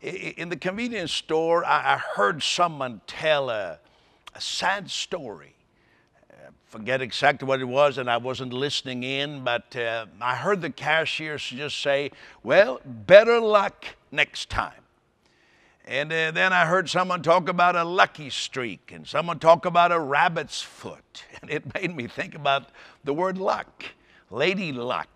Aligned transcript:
in 0.00 0.48
the 0.48 0.56
convenience 0.56 1.12
store, 1.12 1.64
I 1.64 1.98
heard 1.98 2.42
someone 2.42 3.00
tell 3.06 3.50
a, 3.50 3.78
a 4.34 4.40
sad 4.40 4.90
story. 4.90 5.54
I 6.30 6.50
forget 6.66 7.02
exactly 7.02 7.46
what 7.46 7.60
it 7.60 7.64
was, 7.64 7.98
and 7.98 8.10
I 8.10 8.18
wasn't 8.18 8.52
listening 8.52 9.02
in, 9.02 9.42
but 9.42 9.74
uh, 9.74 10.06
I 10.20 10.36
heard 10.36 10.60
the 10.60 10.70
cashier 10.70 11.36
just 11.38 11.80
say, 11.80 12.12
Well, 12.42 12.80
better 12.84 13.40
luck 13.40 13.86
next 14.12 14.50
time. 14.50 14.82
And 15.88 16.12
uh, 16.12 16.30
then 16.32 16.52
I 16.52 16.66
heard 16.66 16.90
someone 16.90 17.22
talk 17.22 17.48
about 17.48 17.74
a 17.74 17.82
lucky 17.82 18.28
streak 18.28 18.92
and 18.92 19.06
someone 19.06 19.38
talk 19.38 19.64
about 19.64 19.90
a 19.90 19.98
rabbit's 19.98 20.60
foot. 20.60 21.24
And 21.40 21.50
it 21.50 21.72
made 21.72 21.94
me 21.94 22.08
think 22.08 22.34
about 22.34 22.68
the 23.04 23.14
word 23.14 23.38
luck, 23.38 23.84
lady 24.30 24.72
luck. 24.72 25.08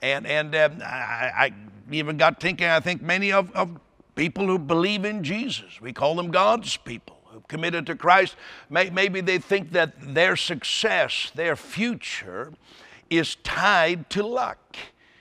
And, 0.00 0.26
and 0.26 0.54
um, 0.56 0.82
I, 0.82 1.30
I, 1.36 1.52
even 1.90 2.16
got 2.16 2.40
thinking, 2.40 2.66
I 2.66 2.80
think 2.80 3.02
many 3.02 3.32
of, 3.32 3.50
of 3.52 3.78
people 4.14 4.46
who 4.46 4.58
believe 4.58 5.04
in 5.04 5.22
Jesus, 5.22 5.80
we 5.80 5.92
call 5.92 6.14
them 6.16 6.30
God's 6.30 6.76
people 6.76 7.16
who 7.26 7.40
committed 7.48 7.86
to 7.86 7.94
Christ, 7.94 8.36
may, 8.68 8.90
maybe 8.90 9.20
they 9.20 9.38
think 9.38 9.72
that 9.72 10.14
their 10.14 10.36
success, 10.36 11.30
their 11.34 11.56
future, 11.56 12.52
is 13.10 13.36
tied 13.36 14.10
to 14.10 14.22
luck. 14.22 14.76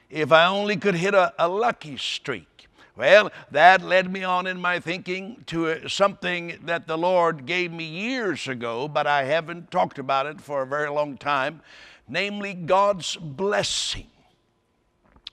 If 0.09 0.32
I 0.32 0.45
only 0.45 0.78
could 0.78 0.95
hit 0.95 1.14
a, 1.14 1.34
a 1.38 1.48
lucky 1.48 1.98
streak. 1.98 2.58
Well, 2.95 3.30
that 3.52 3.84
led 3.84 4.12
me 4.12 4.23
on 4.23 4.48
in 4.48 4.59
my 4.59 4.80
thinking 4.80 5.44
to 5.48 5.68
uh, 5.68 5.88
something 5.88 6.58
that 6.64 6.88
the 6.88 6.98
Lord 6.98 7.45
gave 7.45 7.72
me 7.72 7.84
years 7.84 8.48
ago, 8.48 8.88
but 8.88 9.06
I 9.06 9.26
haven't 9.26 9.70
talked 9.70 10.00
about 10.00 10.26
it 10.26 10.42
for 10.42 10.64
a 10.64 10.66
very 10.66 10.90
long 10.90 11.16
time, 11.16 11.62
namely 12.08 12.56
God's 12.56 13.16
blessing. 13.16 14.08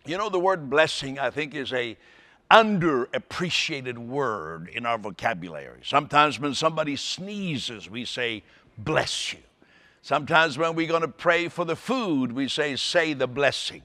You 0.06 0.18
know, 0.18 0.28
the 0.28 0.38
word 0.38 0.68
blessing, 0.68 1.18
I 1.18 1.30
think, 1.30 1.54
is 1.54 1.72
a 1.72 1.96
underappreciated 2.50 3.96
word 3.96 4.68
in 4.68 4.84
our 4.84 4.98
vocabulary. 4.98 5.80
Sometimes 5.82 6.38
when 6.38 6.54
somebody 6.54 6.96
sneezes, 6.96 7.88
we 7.88 8.04
say, 8.04 8.42
bless 8.76 9.32
you. 9.32 9.38
Sometimes 10.02 10.58
when 10.58 10.74
we're 10.74 10.88
going 10.88 11.00
to 11.00 11.08
pray 11.08 11.48
for 11.48 11.64
the 11.64 11.76
food, 11.76 12.32
we 12.32 12.48
say, 12.48 12.76
say 12.76 13.14
the 13.14 13.26
blessing. 13.26 13.82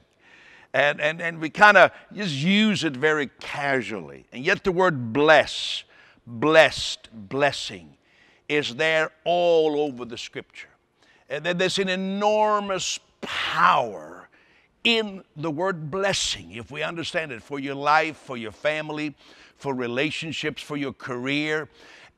And, 0.74 1.00
and, 1.00 1.22
and 1.22 1.40
we 1.40 1.48
kind 1.48 1.78
of 1.78 1.90
just 2.12 2.34
use 2.34 2.84
it 2.84 2.94
very 2.94 3.30
casually. 3.40 4.26
And 4.30 4.44
yet 4.44 4.62
the 4.62 4.72
word 4.72 5.14
bless, 5.14 5.84
blessed, 6.26 7.08
blessing, 7.12 7.96
is 8.48 8.74
there 8.74 9.10
all 9.24 9.80
over 9.80 10.04
the 10.04 10.18
scripture. 10.18 10.68
And 11.30 11.44
there's 11.46 11.78
an 11.78 11.88
enormous 11.88 13.00
power 13.22 14.09
in 14.84 15.22
the 15.36 15.50
word 15.50 15.90
blessing, 15.90 16.52
if 16.52 16.70
we 16.70 16.82
understand 16.82 17.32
it, 17.32 17.42
for 17.42 17.58
your 17.58 17.74
life, 17.74 18.16
for 18.16 18.36
your 18.36 18.52
family, 18.52 19.14
for 19.56 19.74
relationships, 19.74 20.62
for 20.62 20.76
your 20.76 20.92
career. 20.92 21.68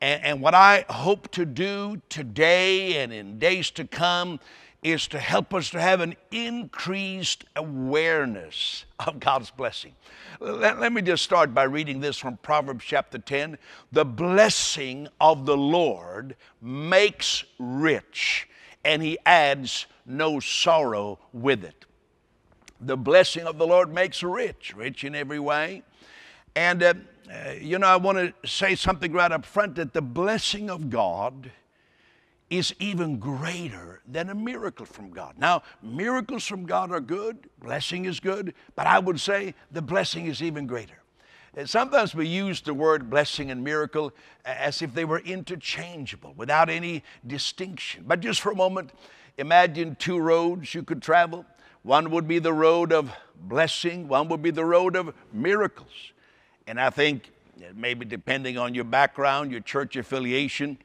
And, 0.00 0.24
and 0.24 0.41
what 0.41 0.55
I 0.55 0.84
hope 0.88 1.30
to 1.33 1.44
do 1.44 2.00
today 2.08 3.02
and 3.02 3.12
in 3.12 3.38
days 3.38 3.70
to 3.72 3.84
come 3.86 4.40
is 4.83 5.06
to 5.06 5.18
help 5.18 5.55
us 5.55 5.70
to 5.70 5.80
have 5.80 6.00
an 6.00 6.16
increased 6.33 7.44
awareness 7.55 8.84
of 9.06 9.20
God's 9.20 9.50
blessing. 9.50 9.94
Let, 10.40 10.80
let, 10.80 10.92
me 10.92 11.02
just 11.02 11.22
start 11.22 11.55
by 11.55 11.64
reading 11.64 12.00
this 12.00 12.18
from 12.18 12.36
Proverbs 12.38 12.84
chapter 12.84 13.18
10. 13.18 13.58
The 13.92 14.05
blessing 14.05 15.06
of 15.20 15.46
the 15.46 15.56
Lord 15.56 16.34
makes 16.60 17.44
rich, 17.60 18.48
and 18.84 19.02
he 19.02 19.18
adds 19.24 19.86
no 20.05 20.40
sorrow 20.40 21.20
with 21.33 21.64
it. 21.64 21.84
The 22.84 22.97
blessing 22.97 23.47
of 23.47 23.58
the 23.58 23.66
Lord 23.66 23.92
makes 23.92 24.22
rich, 24.22 24.75
rich 24.77 25.05
in 25.05 25.14
every 25.14 25.38
way. 25.38 25.83
And, 26.56 26.83
uh, 26.83 26.94
uh, 27.30 27.52
you 27.61 27.78
know, 27.78 27.86
I 27.86 27.97
want 27.97 28.19
to 28.19 28.48
say 28.48 28.74
something 28.74 29.12
right 29.12 29.30
up 29.30 29.47
front 29.47 29.77
that 29.77 29.92
the 29.92 30.02
blessing 30.02 30.69
of 30.69 30.91
God 30.91 31.50
is 32.50 32.74
even 32.78 33.19
greater 33.19 34.02
than 34.06 34.28
a 34.28 34.34
miracle 34.34 34.84
from 34.84 35.11
God. 35.11 35.36
Now, 35.39 35.62
miracles 35.83 36.45
from 36.45 36.67
God 36.67 36.92
are 36.92 37.01
good, 37.01 37.48
blessing 37.58 38.05
is 38.05 38.20
good, 38.20 38.52
but 38.77 38.86
I 38.86 38.98
would 38.98 39.18
say 39.18 39.55
the 39.70 39.80
blessing 39.80 40.27
is 40.27 40.42
even 40.42 40.67
greater. 40.67 40.98
And 41.55 41.68
sometimes 41.68 42.14
we 42.14 42.27
use 42.27 42.61
the 42.61 42.74
word 42.74 43.08
blessing 43.08 43.51
and 43.51 43.62
miracle 43.62 44.12
as 44.45 44.83
if 44.83 44.92
they 44.92 45.05
were 45.05 45.20
interchangeable 45.20 46.35
without 46.36 46.68
any 46.68 47.05
distinction. 47.27 48.05
But 48.06 48.20
just 48.20 48.40
for 48.40 48.52
a 48.52 48.56
moment, 48.56 48.90
imagine 49.39 49.95
two 49.96 50.18
roads 50.18 50.74
you 50.74 50.83
could 50.83 51.01
travel. 51.01 51.46
One 51.82 52.10
would 52.10 52.28
be 52.28 52.38
the 52.38 52.52
road 52.52 52.92
of 52.92 53.10
blessing, 53.36 54.08
one 54.08 54.28
would 54.28 54.42
be 54.42 54.50
the 54.50 54.64
road 54.64 54.96
of 54.96 55.14
miracles. 55.32 56.12
And 56.66 56.80
I 56.80 56.90
think, 56.90 57.30
maybe 57.74 58.04
depending 58.04 58.56
on 58.56 58.74
your 58.74 58.84
background, 58.84 59.50
your 59.50 59.60
church 59.60 59.96
affiliation, 59.96 60.78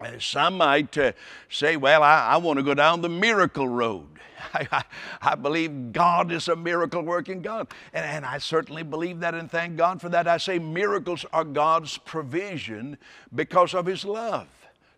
uh, 0.00 0.18
some 0.18 0.58
might 0.58 0.96
uh, 0.98 1.12
say, 1.48 1.76
Well, 1.76 2.02
I, 2.02 2.28
I 2.30 2.36
want 2.36 2.58
to 2.58 2.62
go 2.62 2.74
down 2.74 3.00
the 3.00 3.08
miracle 3.08 3.68
road. 3.68 4.06
I, 4.52 4.66
I, 4.72 4.84
I, 5.22 5.34
believe 5.34 5.92
God 5.92 6.30
is 6.30 6.48
a 6.48 6.56
miracle 6.56 7.02
working 7.02 7.42
God. 7.42 7.68
And, 7.92 8.04
and 8.04 8.26
I 8.26 8.38
certainly 8.38 8.82
believe 8.82 9.20
that 9.20 9.34
and 9.34 9.50
thank 9.50 9.76
God 9.76 10.00
for 10.00 10.08
that. 10.10 10.26
I 10.26 10.36
say 10.36 10.58
miracles 10.58 11.24
are 11.32 11.44
God's 11.44 11.96
provision 11.98 12.98
because 13.34 13.74
of 13.74 13.86
His 13.86 14.04
love. 14.04 14.48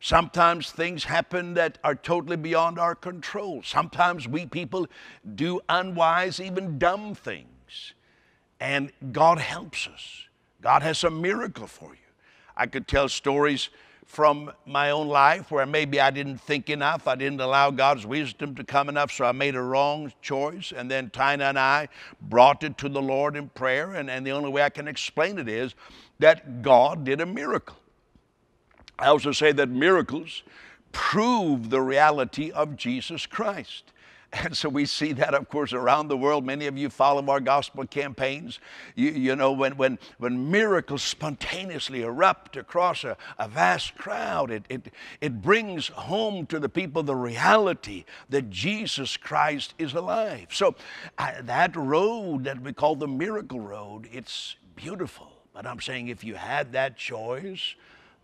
Sometimes 0.01 0.71
things 0.71 1.05
happen 1.05 1.55
that 1.55 1.79
are 1.83 1.95
totally 1.95 2.37
beyond 2.37 2.79
our 2.79 2.95
control. 2.95 3.63
Sometimes 3.65 4.29
we 4.29 4.47
people 4.47 4.87
do 5.35 5.61
unwise, 5.69 6.39
even 6.39 6.79
dumb 6.79 7.15
things. 7.15 7.95
And 8.61 8.93
God 9.13 9.39
helps 9.39 9.87
us. 9.87 10.25
God 10.63 10.83
has 10.83 11.03
a 11.05 11.11
miracle 11.11 11.67
for 11.67 11.91
you. 11.91 12.01
I 12.57 12.67
could 12.67 12.89
tell 12.89 13.09
stories 13.09 13.69
from 14.07 14.53
my 14.65 14.91
own 14.91 15.09
life 15.09 15.51
where 15.51 15.67
maybe 15.67 16.01
I 16.01 16.11
didn't 16.11 16.39
think 16.39 16.71
enough. 16.71 17.09
I 17.09 17.17
didn't 17.17 17.41
allow 17.41 17.71
God's 17.71 18.07
wisdom 18.07 18.55
to 18.55 18.65
come 18.65 18.89
enough, 18.89 19.11
so 19.11 19.25
I 19.25 19.33
made 19.33 19.57
a 19.57 19.61
wrong 19.61 20.13
choice. 20.23 20.73
And 20.75 20.91
then 20.91 21.11
Tina 21.11 21.45
and 21.45 21.59
I 21.59 21.89
brought 22.21 22.63
it 22.63 22.79
to 22.79 22.89
the 22.89 23.03
Lord 23.03 23.37
in 23.37 23.49
prayer. 23.51 23.95
And, 23.95 24.09
and 24.09 24.27
the 24.27 24.31
only 24.31 24.51
way 24.51 24.63
I 24.63 24.71
can 24.71 24.89
explain 24.89 25.39
it 25.39 25.49
is 25.49 25.75
that 26.21 26.63
God 26.63 27.05
did 27.05 27.21
a 27.21 27.27
miracle. 27.27 27.77
I 28.99 29.07
also 29.09 29.33
say 29.33 29.53
that 29.53 29.69
miracles 29.69 30.43
prove 30.93 31.71
the 31.71 31.81
reality 31.81 32.51
of 32.51 32.77
Jesus 32.77 33.27
Christ. 33.27 33.93
And 34.33 34.57
so 34.57 34.69
we 34.69 34.87
see 34.87 35.13
that, 35.13 35.35
of 35.35 35.49
course, 35.49 35.73
around 35.73 36.09
the 36.09 36.17
world. 36.17 36.45
Many 36.45 36.67
of 36.67 36.77
you 36.77 36.91
follow 36.91 37.25
our 37.29 37.41
gospel 37.41 37.87
campaigns. 37.87 38.59
You, 38.95 39.11
you 39.11 39.37
know, 39.37 39.53
when, 39.53 39.77
when, 39.77 39.99
when 40.19 40.51
miracles 40.51 41.03
spontaneously 41.03 42.03
erupt 42.03 42.57
across 42.57 43.05
a, 43.05 43.17
a 43.39 43.49
vast 43.49 43.97
crowd, 43.97 44.51
it, 44.51 44.65
it, 44.69 44.93
it 45.21 45.41
brings 45.43 45.89
home 45.89 46.45
to 46.47 46.59
the 46.59 46.69
people 46.69 47.03
the 47.03 47.15
reality 47.17 48.05
that 48.29 48.51
Jesus 48.51 49.17
Christ 49.17 49.75
is 49.79 49.95
alive. 49.95 50.49
So 50.51 50.75
uh, 51.19 51.33
that 51.43 51.75
road 51.77 52.45
that 52.45 52.61
we 52.61 52.73
call 52.73 52.97
the 52.97 53.09
miracle 53.09 53.61
road, 53.61 54.09
it's 54.13 54.57
beautiful. 54.75 55.33
But 55.55 55.67
I'm 55.67 55.81
saying 55.81 56.09
if 56.09 56.25
you 56.25 56.35
had 56.35 56.73
that 56.73 56.97
choice, 56.99 57.77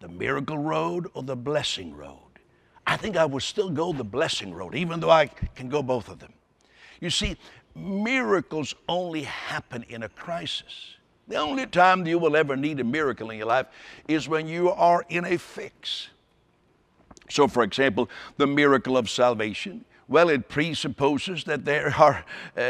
the 0.02 0.08
miracle 0.08 0.58
road 0.58 1.08
or 1.14 1.22
the 1.22 1.36
blessing 1.36 1.94
road, 1.94 2.18
I 2.86 2.96
think 2.96 3.16
I 3.16 3.24
would 3.24 3.44
still 3.44 3.70
go 3.70 3.92
the 3.92 4.04
blessing 4.04 4.52
road, 4.52 4.74
even 4.74 4.98
though 4.98 5.10
I 5.10 5.26
can 5.26 5.68
go 5.68 5.82
both 5.82 6.08
of 6.08 6.18
them. 6.18 6.32
You 7.00 7.08
see, 7.08 7.36
miracles 7.76 8.74
only 8.88 9.22
happen 9.22 9.84
in 9.88 10.02
a 10.02 10.08
crisis. 10.08 10.96
The 11.28 11.36
only 11.36 11.66
time 11.66 12.04
you 12.04 12.18
will 12.18 12.36
ever 12.36 12.56
need 12.56 12.80
a 12.80 12.84
miracle 12.84 13.30
in 13.30 13.38
your 13.38 13.46
life 13.46 13.66
is 14.08 14.28
when 14.28 14.48
you 14.48 14.70
are 14.70 15.06
in 15.08 15.24
a 15.24 15.38
fix. 15.38 16.08
So, 17.30 17.46
for 17.46 17.62
example, 17.62 18.10
the 18.36 18.46
miracle 18.46 18.96
of 18.96 19.08
salvation. 19.08 19.84
Well, 20.08 20.28
it 20.28 20.48
presupposes 20.48 21.44
that 21.44 21.64
there 21.64 21.94
are, 21.96 22.24
uh, 22.58 22.62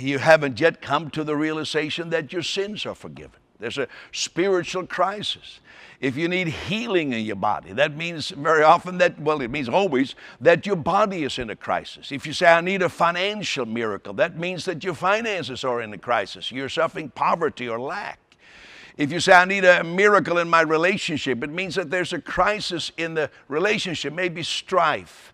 you 0.00 0.18
haven't 0.18 0.60
yet 0.60 0.82
come 0.82 1.10
to 1.10 1.22
the 1.22 1.36
realization 1.36 2.10
that 2.10 2.32
your 2.32 2.42
sins 2.42 2.84
are 2.84 2.96
forgiven. 2.96 3.41
There's 3.62 3.78
a 3.78 3.88
spiritual 4.10 4.86
crisis. 4.86 5.60
If 6.00 6.16
you 6.16 6.28
need 6.28 6.48
healing 6.48 7.12
in 7.12 7.24
your 7.24 7.36
body, 7.36 7.72
that 7.72 7.96
means 7.96 8.30
very 8.30 8.62
often 8.64 8.98
that, 8.98 9.20
well, 9.20 9.40
it 9.40 9.50
means 9.50 9.68
always 9.68 10.14
that 10.40 10.66
your 10.66 10.76
body 10.76 11.22
is 11.22 11.38
in 11.38 11.48
a 11.48 11.56
crisis. 11.56 12.12
If 12.12 12.26
you 12.26 12.32
say, 12.32 12.46
I 12.46 12.60
need 12.60 12.82
a 12.82 12.88
financial 12.88 13.64
miracle, 13.64 14.12
that 14.14 14.36
means 14.36 14.64
that 14.64 14.82
your 14.82 14.94
finances 14.94 15.62
are 15.64 15.80
in 15.80 15.92
a 15.92 15.98
crisis. 15.98 16.50
You're 16.50 16.68
suffering 16.68 17.08
poverty 17.08 17.68
or 17.68 17.80
lack. 17.80 18.18
If 18.96 19.10
you 19.12 19.20
say, 19.20 19.32
I 19.32 19.44
need 19.44 19.64
a 19.64 19.82
miracle 19.82 20.38
in 20.38 20.50
my 20.50 20.60
relationship, 20.60 21.42
it 21.42 21.50
means 21.50 21.76
that 21.76 21.88
there's 21.88 22.12
a 22.12 22.20
crisis 22.20 22.92
in 22.98 23.14
the 23.14 23.30
relationship, 23.48 24.12
maybe 24.12 24.42
strife 24.42 25.32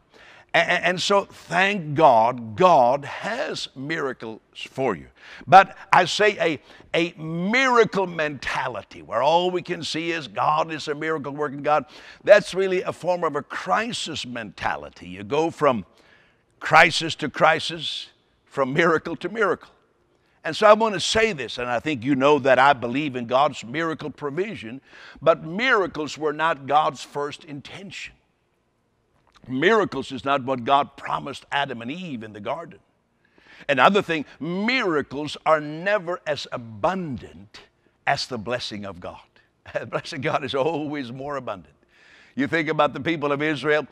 and 0.54 1.00
so, 1.00 1.24
thank 1.24 1.94
God, 1.94 2.56
God 2.56 3.04
has 3.04 3.68
miracles 3.76 4.40
for 4.54 4.96
you. 4.96 5.06
But 5.46 5.76
I 5.92 6.04
say 6.04 6.38
a, 6.38 6.60
a 6.94 7.12
miracle 7.20 8.06
mentality 8.06 9.02
where 9.02 9.22
all 9.22 9.50
we 9.50 9.62
can 9.62 9.82
see 9.82 10.12
is 10.12 10.28
God 10.28 10.72
is 10.72 10.88
a 10.88 10.94
miracle 10.94 11.32
working 11.32 11.62
God, 11.62 11.86
that's 12.24 12.54
really 12.54 12.82
a 12.82 12.92
form 12.92 13.24
of 13.24 13.36
a 13.36 13.42
crisis 13.42 14.26
mentality. 14.26 15.08
You 15.08 15.24
go 15.24 15.50
from 15.50 15.84
crisis 16.60 17.14
to 17.16 17.28
crisis, 17.28 18.08
from 18.44 18.72
miracle 18.72 19.16
to 19.16 19.28
miracle. 19.28 19.70
And 20.44 20.56
so 20.56 20.66
I 20.66 20.72
want 20.72 20.94
to 20.94 21.00
say 21.00 21.32
this, 21.32 21.58
and 21.58 21.68
I 21.68 21.80
think 21.80 22.04
you 22.04 22.14
know 22.14 22.38
that 22.38 22.58
I 22.58 22.72
believe 22.72 23.16
in 23.16 23.26
God's 23.26 23.64
miracle 23.64 24.10
provision, 24.10 24.80
but 25.20 25.44
miracles 25.44 26.16
were 26.16 26.32
not 26.32 26.66
God's 26.66 27.02
first 27.02 27.44
intention. 27.44 28.14
Miracles 29.46 30.12
is 30.12 30.24
not 30.24 30.44
what 30.44 30.64
God 30.64 30.96
promised 30.96 31.44
Adam 31.50 31.82
and 31.82 31.90
Eve 31.90 32.22
in 32.22 32.32
the 32.32 32.40
garden. 32.40 32.78
Another 33.68 34.00
thing, 34.00 34.24
miracles 34.40 35.36
are 35.44 35.60
never 35.60 36.20
as 36.26 36.46
abundant 36.52 37.60
as 38.06 38.26
the 38.26 38.38
blessing 38.38 38.84
of 38.84 39.00
God. 39.00 39.20
The 39.78 39.84
blessing 39.84 40.20
of 40.20 40.22
God 40.22 40.44
is 40.44 40.54
always 40.54 41.12
more 41.12 41.36
abundant. 41.36 41.74
You 42.34 42.46
think 42.46 42.68
about 42.68 42.94
the 42.94 43.00
people 43.00 43.32
of 43.32 43.42
Israel 43.42 43.86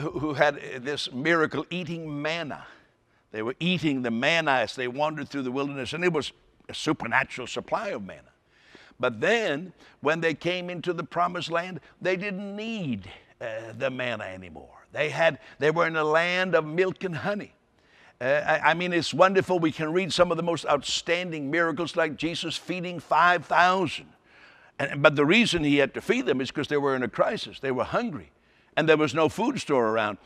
who 0.00 0.34
had 0.34 0.60
this 0.80 1.12
miracle 1.12 1.64
eating 1.70 2.22
manna. 2.22 2.66
They 3.30 3.42
were 3.42 3.54
eating 3.60 4.02
the 4.02 4.10
manna 4.10 4.52
as 4.52 4.74
they 4.74 4.88
wandered 4.88 5.28
through 5.28 5.42
the 5.42 5.52
wilderness, 5.52 5.92
and 5.92 6.04
it 6.04 6.12
was 6.12 6.32
a 6.68 6.74
supernatural 6.74 7.46
supply 7.46 7.88
of 7.88 8.04
manna. 8.04 8.30
But 8.98 9.20
then, 9.20 9.72
when 10.00 10.20
they 10.20 10.34
came 10.34 10.70
into 10.70 10.92
the 10.92 11.04
promised 11.04 11.50
land, 11.50 11.80
they 12.00 12.16
didn't 12.16 12.54
need 12.54 13.10
uh, 13.40 13.72
the 13.76 13.90
manna 13.90 14.24
anymore. 14.24 14.86
They, 14.92 15.08
had, 15.08 15.38
they 15.58 15.70
were 15.70 15.86
in 15.86 15.96
a 15.96 16.04
land 16.04 16.54
of 16.54 16.66
milk 16.66 17.04
and 17.04 17.16
honey. 17.16 17.52
Uh, 18.22 18.60
I, 18.62 18.74
mean, 18.74 18.92
it's 18.92 19.12
wonderful. 19.12 19.58
We 19.58 19.72
can 19.72 19.92
read 19.92 20.12
some 20.12 20.30
of 20.30 20.36
the 20.36 20.44
most 20.44 20.64
outstanding 20.66 21.50
miracles, 21.50 21.96
like 21.96 22.16
Jesus 22.16 22.56
feeding 22.56 23.00
5,000. 23.00 24.06
And, 24.78 25.02
but 25.02 25.16
the 25.16 25.26
reason 25.26 25.64
he 25.64 25.78
had 25.78 25.92
to 25.94 26.00
feed 26.00 26.26
them 26.26 26.40
is 26.40 26.48
because 26.48 26.68
they 26.68 26.76
were 26.76 26.94
in 26.94 27.02
a 27.02 27.08
crisis. 27.08 27.58
They 27.58 27.72
were 27.72 27.82
hungry, 27.82 28.30
and 28.76 28.88
there 28.88 28.96
was 28.96 29.12
no 29.12 29.28
food 29.28 29.58
store 29.60 29.88
around. 29.88 30.18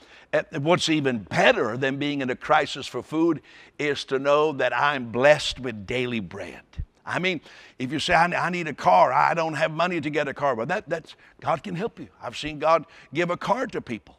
What's 0.52 0.90
even 0.90 1.20
better 1.20 1.78
than 1.78 1.96
being 1.96 2.20
in 2.20 2.28
a 2.28 2.36
crisis 2.36 2.86
for 2.86 3.02
food 3.02 3.40
is 3.78 4.04
to 4.06 4.18
know 4.18 4.52
that 4.52 4.76
I'm 4.76 5.10
blessed 5.10 5.58
with 5.60 5.86
daily 5.86 6.20
bread. 6.20 6.64
I 7.06 7.18
mean, 7.18 7.40
if 7.78 7.92
you 7.92 7.98
say, 7.98 8.12
I 8.12 8.50
need 8.50 8.68
a 8.68 8.74
car, 8.74 9.10
I 9.10 9.32
don't 9.32 9.54
have 9.54 9.70
money 9.70 10.02
to 10.02 10.10
get 10.10 10.28
a 10.28 10.34
car, 10.34 10.54
well, 10.54 10.66
that, 10.66 10.86
that's, 10.86 11.14
God 11.40 11.62
can 11.62 11.74
help 11.74 11.98
you. 11.98 12.08
I've 12.22 12.36
seen 12.36 12.58
God 12.58 12.84
give 13.14 13.30
a 13.30 13.38
car 13.38 13.66
to 13.68 13.80
people. 13.80 14.15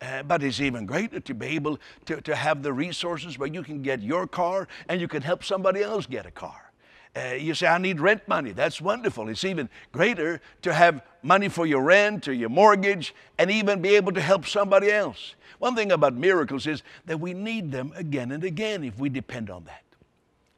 Uh, 0.00 0.22
but 0.22 0.42
it's 0.42 0.60
even 0.60 0.86
greater 0.86 1.18
to 1.18 1.34
be 1.34 1.46
able 1.48 1.78
to, 2.06 2.20
to 2.20 2.36
have 2.36 2.62
the 2.62 2.72
resources 2.72 3.38
where 3.38 3.48
you 3.48 3.62
can 3.62 3.82
get 3.82 4.00
your 4.00 4.26
car 4.26 4.68
and 4.88 5.00
you 5.00 5.08
can 5.08 5.22
help 5.22 5.42
somebody 5.42 5.82
else 5.82 6.06
get 6.06 6.24
a 6.24 6.30
car. 6.30 6.72
Uh, 7.16 7.34
you 7.34 7.54
say, 7.54 7.66
I 7.66 7.78
need 7.78 8.00
rent 8.00 8.26
money. 8.28 8.52
That's 8.52 8.80
wonderful. 8.80 9.28
It's 9.28 9.42
even 9.42 9.68
greater 9.90 10.40
to 10.62 10.72
have 10.72 11.02
money 11.22 11.48
for 11.48 11.66
your 11.66 11.82
rent 11.82 12.28
or 12.28 12.32
your 12.32 12.48
mortgage 12.48 13.14
and 13.38 13.50
even 13.50 13.82
be 13.82 13.96
able 13.96 14.12
to 14.12 14.20
help 14.20 14.46
somebody 14.46 14.90
else. 14.92 15.34
One 15.58 15.74
thing 15.74 15.90
about 15.90 16.14
miracles 16.14 16.66
is 16.66 16.82
that 17.06 17.18
we 17.18 17.34
need 17.34 17.72
them 17.72 17.92
again 17.96 18.30
and 18.30 18.44
again 18.44 18.84
if 18.84 18.98
we 18.98 19.08
depend 19.08 19.50
on 19.50 19.64
that. 19.64 19.82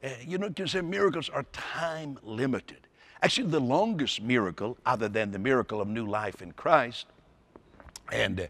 Uh, 0.03 0.15
you 0.25 0.37
know, 0.37 0.51
you 0.55 0.67
say 0.67 0.81
miracles 0.81 1.29
are 1.29 1.43
time 1.51 2.19
limited. 2.21 2.87
Actually, 3.23 3.49
the 3.49 3.59
longest 3.59 4.21
miracle, 4.21 4.77
other 4.85 5.07
than 5.07 5.31
the 5.31 5.39
miracle 5.39 5.81
of 5.81 5.87
new 5.87 6.05
life 6.05 6.41
in 6.41 6.51
Christ, 6.51 7.05
and 8.11 8.41
uh, 8.41 8.47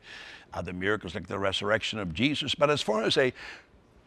other 0.53 0.73
miracles 0.73 1.15
like 1.15 1.27
the 1.27 1.39
resurrection 1.39 1.99
of 1.99 2.13
Jesus. 2.13 2.55
But 2.55 2.69
as 2.69 2.81
far 2.81 3.03
as 3.03 3.17
a 3.17 3.33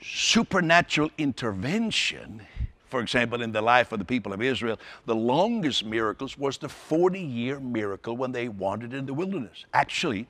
supernatural 0.03 1.11
intervention, 1.17 2.43
for 2.89 3.01
example, 3.01 3.43
in 3.43 3.53
the 3.53 3.63
life 3.63 3.93
of 3.93 3.99
the 3.99 4.05
people 4.05 4.33
of 4.33 4.43
Israel, 4.43 4.79
the 5.07 5.15
longest 5.15 5.85
miracles 5.85 6.39
was 6.39 6.59
the 6.59 6.69
40 6.69 7.19
year 7.19 7.59
miracle 7.59 8.17
when 8.17 8.33
they 8.33 8.49
wandered 8.49 8.93
in 8.93 9.07
the 9.07 9.15
wilderness. 9.15 9.65
Actually, 9.73 10.29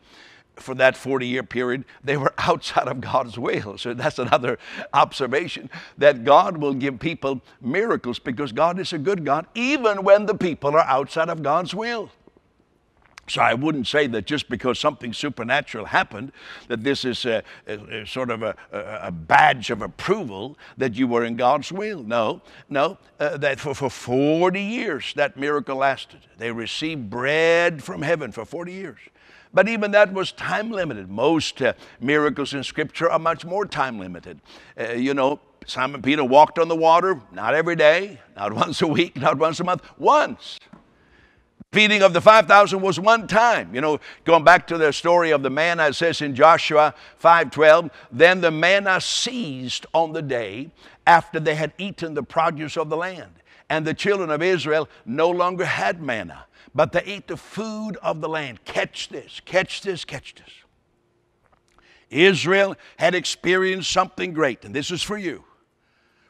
for 0.56 0.74
that 0.76 0.96
40 0.96 1.26
year 1.26 1.42
period, 1.42 1.84
they 2.02 2.16
were 2.16 2.32
outside 2.38 2.88
of 2.88 3.00
God's 3.00 3.38
will. 3.38 3.76
So 3.76 3.94
that's 3.94 4.18
another 4.18 4.58
observation 4.92 5.68
that 5.98 6.24
God 6.24 6.56
will 6.56 6.74
give 6.74 6.98
people 6.98 7.42
miracles 7.60 8.18
because 8.18 8.52
God 8.52 8.78
is 8.78 8.92
a 8.92 8.98
good 8.98 9.24
God, 9.24 9.46
even 9.54 10.04
when 10.04 10.26
the 10.26 10.34
people 10.34 10.70
are 10.70 10.86
outside 10.86 11.28
of 11.28 11.42
God's 11.42 11.74
will. 11.74 12.10
So 13.26 13.40
I 13.40 13.54
wouldn't 13.54 13.86
say 13.86 14.06
that 14.08 14.26
just 14.26 14.48
because 14.48 14.78
something 14.78 15.12
supernatural 15.12 15.86
happened, 15.86 16.32
that 16.68 16.84
this 16.84 17.04
is 17.04 17.24
a, 17.24 17.42
a, 17.66 18.02
a 18.02 18.06
sort 18.06 18.30
of 18.30 18.42
a, 18.42 18.54
a, 18.72 19.10
badge 19.10 19.70
of 19.70 19.80
approval 19.80 20.58
that 20.76 20.94
you 20.94 21.06
were 21.06 21.24
in 21.24 21.36
God's 21.36 21.72
will. 21.72 22.02
No, 22.02 22.42
no, 22.68 22.98
uh, 23.18 23.36
that 23.38 23.60
for, 23.60 23.74
for 23.74 23.88
40 23.88 24.60
years 24.60 25.14
that 25.16 25.36
miracle 25.36 25.76
lasted. 25.76 26.20
They 26.36 26.52
received 26.52 27.08
bread 27.08 27.82
from 27.82 28.02
heaven 28.02 28.30
for 28.30 28.44
40 28.44 28.72
years. 28.72 28.98
But 29.54 29.68
even 29.68 29.92
that 29.92 30.12
was 30.12 30.32
time 30.32 30.70
limited. 30.70 31.08
Most 31.08 31.62
uh, 31.62 31.74
miracles 32.00 32.52
in 32.52 32.64
Scripture 32.64 33.08
are 33.08 33.20
much 33.20 33.44
more 33.44 33.64
time 33.64 33.98
limited. 34.00 34.40
Uh, 34.78 34.92
you 34.92 35.14
know, 35.14 35.38
Simon 35.66 36.02
Peter 36.02 36.24
walked 36.24 36.58
on 36.58 36.68
the 36.68 36.76
water, 36.76 37.20
not 37.32 37.54
every 37.54 37.76
day, 37.76 38.20
not 38.36 38.52
once 38.64 38.82
a 38.82 38.86
week, 38.86 39.16
not 39.16 39.38
once 39.38 39.60
a 39.60 39.64
month, 39.64 39.82
once. 39.96 40.58
Feeding 41.74 42.02
of 42.02 42.12
the 42.12 42.20
5,000 42.20 42.80
was 42.80 43.00
one 43.00 43.26
time. 43.26 43.74
You 43.74 43.80
know, 43.80 43.98
going 44.22 44.44
back 44.44 44.68
to 44.68 44.78
the 44.78 44.92
story 44.92 45.32
of 45.32 45.42
the 45.42 45.50
manna, 45.50 45.88
it 45.88 45.94
says 45.94 46.22
in 46.22 46.32
Joshua 46.32 46.94
5:12, 47.20 47.90
then 48.12 48.40
the 48.40 48.52
manna 48.52 49.00
ceased 49.00 49.84
on 49.92 50.12
the 50.12 50.22
day 50.22 50.70
after 51.04 51.40
they 51.40 51.56
had 51.56 51.72
eaten 51.76 52.14
the 52.14 52.22
produce 52.22 52.76
of 52.76 52.90
the 52.90 52.96
land. 52.96 53.32
And 53.68 53.84
the 53.84 53.92
children 53.92 54.30
of 54.30 54.40
Israel 54.40 54.88
no 55.04 55.28
longer 55.28 55.64
had 55.64 56.00
manna, 56.00 56.46
but 56.76 56.92
they 56.92 57.02
ate 57.02 57.26
the 57.26 57.36
food 57.36 57.96
of 58.04 58.20
the 58.20 58.28
land. 58.28 58.64
Catch 58.64 59.08
this, 59.08 59.40
catch 59.44 59.80
this, 59.80 60.04
catch 60.04 60.36
this. 60.36 60.54
Israel 62.08 62.76
had 62.98 63.16
experienced 63.16 63.90
something 63.90 64.32
great, 64.32 64.64
and 64.64 64.72
this 64.72 64.92
is 64.92 65.02
for 65.02 65.18
you. 65.18 65.42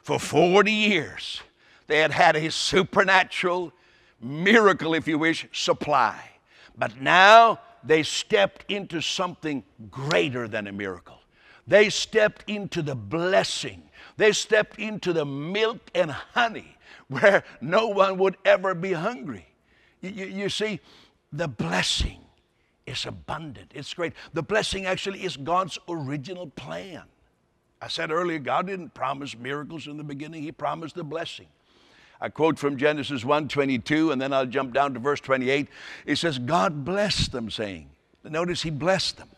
For 0.02 0.18
40 0.18 0.72
years, 0.72 1.42
they 1.86 1.98
had 1.98 2.12
had 2.12 2.34
a 2.34 2.50
supernatural 2.50 3.74
miracle, 4.20 4.94
if 4.94 5.06
you 5.06 5.18
wish, 5.18 5.46
supply. 5.52 6.30
But 6.76 7.00
now 7.00 7.60
they 7.82 8.02
stepped 8.02 8.70
into 8.70 9.00
something 9.00 9.62
greater 9.90 10.48
than 10.48 10.66
a 10.66 10.72
miracle. 10.72 11.20
They 11.66 11.90
stepped 11.90 12.44
into 12.48 12.82
the 12.82 12.94
blessing. 12.94 13.82
They 14.16 14.32
stepped 14.32 14.78
into 14.78 15.12
the 15.12 15.24
milk 15.24 15.90
and 15.94 16.10
honey 16.10 16.76
where 17.08 17.44
no 17.60 17.88
one 17.88 18.18
would 18.18 18.36
ever 18.44 18.74
be 18.74 18.92
hungry. 18.92 19.46
You, 20.00 20.26
you, 20.26 20.48
see, 20.48 20.80
the 21.32 21.48
blessing 21.48 22.20
is 22.86 23.06
abundant. 23.06 23.72
It's 23.74 23.92
great. 23.94 24.12
The 24.32 24.42
blessing 24.42 24.86
actually 24.86 25.24
is 25.24 25.36
God's 25.36 25.78
original 25.88 26.48
plan. 26.48 27.02
I 27.80 27.88
said 27.88 28.10
earlier, 28.10 28.38
God 28.38 28.66
didn't 28.66 28.94
promise 28.94 29.36
miracles 29.36 29.86
in 29.86 29.96
the 29.96 30.04
beginning, 30.04 30.42
He 30.42 30.52
promised 30.52 30.94
the 30.94 31.04
blessing. 31.04 31.48
I 32.20 32.28
quote 32.28 32.58
from 32.58 32.76
Genesis 32.76 33.24
1:22 33.24 34.12
and 34.12 34.20
then 34.20 34.32
I'll 34.32 34.46
jump 34.46 34.72
down 34.72 34.94
to 34.94 35.00
verse 35.00 35.20
28. 35.20 35.68
It 36.06 36.16
says 36.16 36.38
God 36.38 36.84
blessed 36.84 37.32
them 37.32 37.50
saying. 37.50 37.90
Notice 38.22 38.62
he 38.62 38.70
blessed 38.70 39.18
them. 39.18 39.28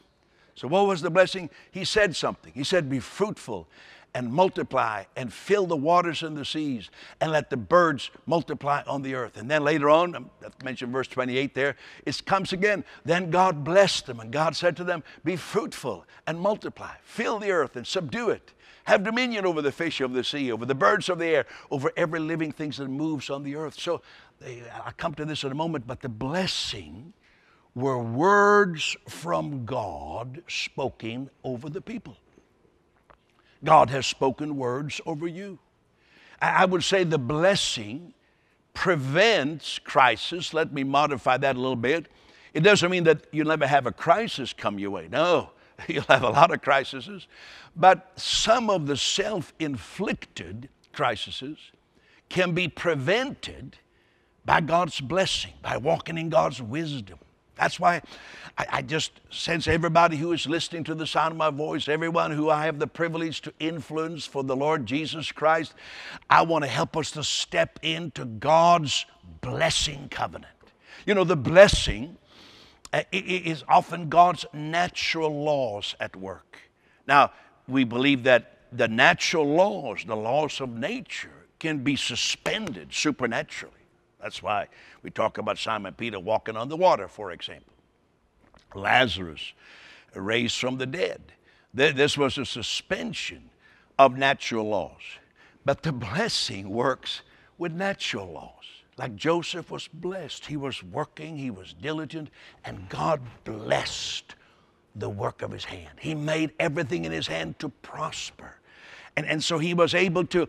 So 0.54 0.68
what 0.68 0.86
was 0.86 1.02
the 1.02 1.10
blessing? 1.10 1.50
He 1.70 1.84
said 1.84 2.16
something. 2.16 2.52
He 2.54 2.64
said 2.64 2.88
be 2.88 3.00
fruitful 3.00 3.68
and 4.14 4.32
multiply 4.32 5.04
and 5.14 5.30
fill 5.30 5.66
the 5.66 5.76
waters 5.76 6.22
and 6.22 6.34
the 6.34 6.44
seas 6.44 6.88
and 7.20 7.32
let 7.32 7.50
the 7.50 7.56
birds 7.56 8.10
multiply 8.24 8.82
on 8.86 9.02
the 9.02 9.14
earth. 9.14 9.36
And 9.36 9.50
then 9.50 9.62
later 9.62 9.90
on, 9.90 10.14
um, 10.14 10.30
I 10.42 10.48
mentioned 10.64 10.90
verse 10.90 11.08
28 11.08 11.54
there, 11.54 11.76
it 12.06 12.24
comes 12.24 12.54
again. 12.54 12.82
Then 13.04 13.30
God 13.30 13.62
blessed 13.62 14.06
them 14.06 14.20
and 14.20 14.32
God 14.32 14.56
said 14.56 14.74
to 14.78 14.84
them, 14.84 15.04
Be 15.22 15.36
fruitful 15.36 16.06
and 16.26 16.40
multiply, 16.40 16.92
fill 17.02 17.38
the 17.38 17.50
earth 17.50 17.76
and 17.76 17.86
subdue 17.86 18.30
it 18.30 18.54
have 18.86 19.02
dominion 19.02 19.44
over 19.44 19.60
the 19.60 19.72
fish 19.72 20.00
of 20.00 20.12
the 20.12 20.24
sea, 20.24 20.50
over 20.50 20.64
the 20.64 20.74
birds 20.74 21.08
of 21.08 21.18
the 21.18 21.26
air, 21.26 21.46
over 21.70 21.90
every 21.96 22.20
living 22.20 22.52
thing 22.52 22.70
that 22.70 22.88
moves 22.88 23.30
on 23.30 23.42
the 23.42 23.56
earth. 23.56 23.78
So 23.78 24.00
I'll 24.84 24.92
come 24.96 25.14
to 25.14 25.24
this 25.24 25.44
in 25.44 25.52
a 25.52 25.56
moment, 25.56 25.86
but 25.86 26.00
the 26.00 26.08
blessing 26.08 27.12
were 27.74 27.98
words 27.98 28.96
from 29.08 29.66
God 29.66 30.42
spoken 30.48 31.30
over 31.44 31.68
the 31.68 31.80
people. 31.80 32.16
God 33.64 33.90
has 33.90 34.06
spoken 34.06 34.56
words 34.56 35.00
over 35.04 35.26
you. 35.26 35.58
I 36.40 36.64
would 36.64 36.84
say 36.84 37.04
the 37.04 37.18
blessing 37.18 38.14
prevents 38.72 39.78
crisis. 39.78 40.54
Let 40.54 40.72
me 40.72 40.84
modify 40.84 41.38
that 41.38 41.56
a 41.56 41.58
little 41.58 41.76
bit. 41.76 42.06
It 42.54 42.60
doesn't 42.60 42.90
mean 42.90 43.04
that 43.04 43.26
you'll 43.32 43.48
never 43.48 43.66
have 43.66 43.86
a 43.86 43.92
crisis 43.92 44.52
come 44.52 44.78
your 44.78 44.90
way. 44.90 45.08
No, 45.10 45.50
you'll 45.88 46.04
have 46.04 46.22
a 46.22 46.30
lot 46.30 46.52
of 46.52 46.62
crises. 46.62 47.26
But 47.74 48.12
some 48.16 48.70
of 48.70 48.86
the 48.86 48.96
self 48.96 49.52
inflicted 49.58 50.68
crises 50.92 51.58
can 52.28 52.52
be 52.52 52.68
prevented 52.68 53.76
by 54.44 54.60
God's 54.60 55.00
blessing, 55.00 55.52
by 55.62 55.76
walking 55.76 56.16
in 56.18 56.28
God's 56.28 56.62
wisdom. 56.62 57.18
That's 57.56 57.80
why 57.80 58.02
I, 58.58 58.66
I, 58.70 58.82
just 58.82 59.12
sense 59.30 59.66
everybody 59.66 60.18
who 60.18 60.32
is 60.32 60.46
listening 60.46 60.84
to 60.84 60.94
the 60.94 61.06
sound 61.06 61.32
of 61.32 61.38
my 61.38 61.50
voice, 61.50 61.88
everyone 61.88 62.30
who 62.30 62.50
I 62.50 62.66
have 62.66 62.78
the 62.78 62.86
privilege 62.86 63.40
to 63.42 63.52
influence 63.58 64.26
for 64.26 64.44
the 64.44 64.54
Lord 64.54 64.84
Jesus 64.84 65.32
Christ, 65.32 65.74
I 66.28 66.42
want 66.42 66.64
to 66.64 66.70
help 66.70 66.96
us 66.96 67.10
to 67.12 67.24
step 67.24 67.78
into 67.82 68.26
God's 68.26 69.06
blessing 69.40 70.08
covenant. 70.10 70.52
You 71.06 71.14
know, 71.14 71.24
the 71.24 71.36
blessing 71.36 72.18
uh, 72.92 73.02
is 73.12 73.64
often 73.68 74.08
God's 74.08 74.46
natural 74.52 75.44
laws 75.44 75.94
at 76.00 76.16
work. 76.16 76.58
Now, 77.06 77.32
we 77.68 77.84
believe 77.84 78.22
that 78.24 78.52
the 78.72 78.88
natural 78.88 79.46
laws, 79.46 80.04
the 80.06 80.16
laws 80.16 80.60
of 80.60 80.70
nature, 80.70 81.46
can 81.58 81.78
be 81.78 81.96
suspended 81.96 82.92
supernaturally. 82.92 83.74
That's 84.20 84.42
why 84.42 84.68
we 85.02 85.10
talk 85.10 85.38
about 85.38 85.58
Simon 85.58 85.94
Peter 85.94 86.18
walking 86.18 86.56
on 86.56 86.68
the 86.68 86.76
water, 86.76 87.08
for 87.08 87.32
example. 87.32 87.72
Lazarus 88.74 89.52
raised 90.14 90.58
from 90.58 90.78
the 90.78 90.86
dead. 90.86 91.20
This 91.72 92.16
was 92.16 92.38
a 92.38 92.44
suspension 92.44 93.50
of 93.98 94.16
natural 94.16 94.68
laws. 94.68 95.02
But 95.64 95.82
the 95.82 95.92
blessing 95.92 96.70
works 96.70 97.22
with 97.58 97.72
natural 97.72 98.32
laws. 98.32 98.75
Like 98.98 99.14
Joseph 99.14 99.70
was 99.70 99.88
blessed. 99.88 100.46
He 100.46 100.56
was 100.56 100.82
working, 100.82 101.36
he 101.36 101.50
was 101.50 101.74
diligent, 101.74 102.30
and 102.64 102.88
God 102.88 103.20
blessed 103.44 104.34
the 104.94 105.08
work 105.08 105.42
of 105.42 105.50
his 105.50 105.64
hand. 105.64 105.98
He 106.00 106.14
made 106.14 106.52
everything 106.58 107.04
in 107.04 107.12
his 107.12 107.26
hand 107.26 107.58
to 107.58 107.68
prosper. 107.68 108.54
And, 109.16 109.26
and 109.26 109.42
so 109.42 109.58
he 109.58 109.74
was 109.74 109.94
able 109.94 110.24
to 110.26 110.48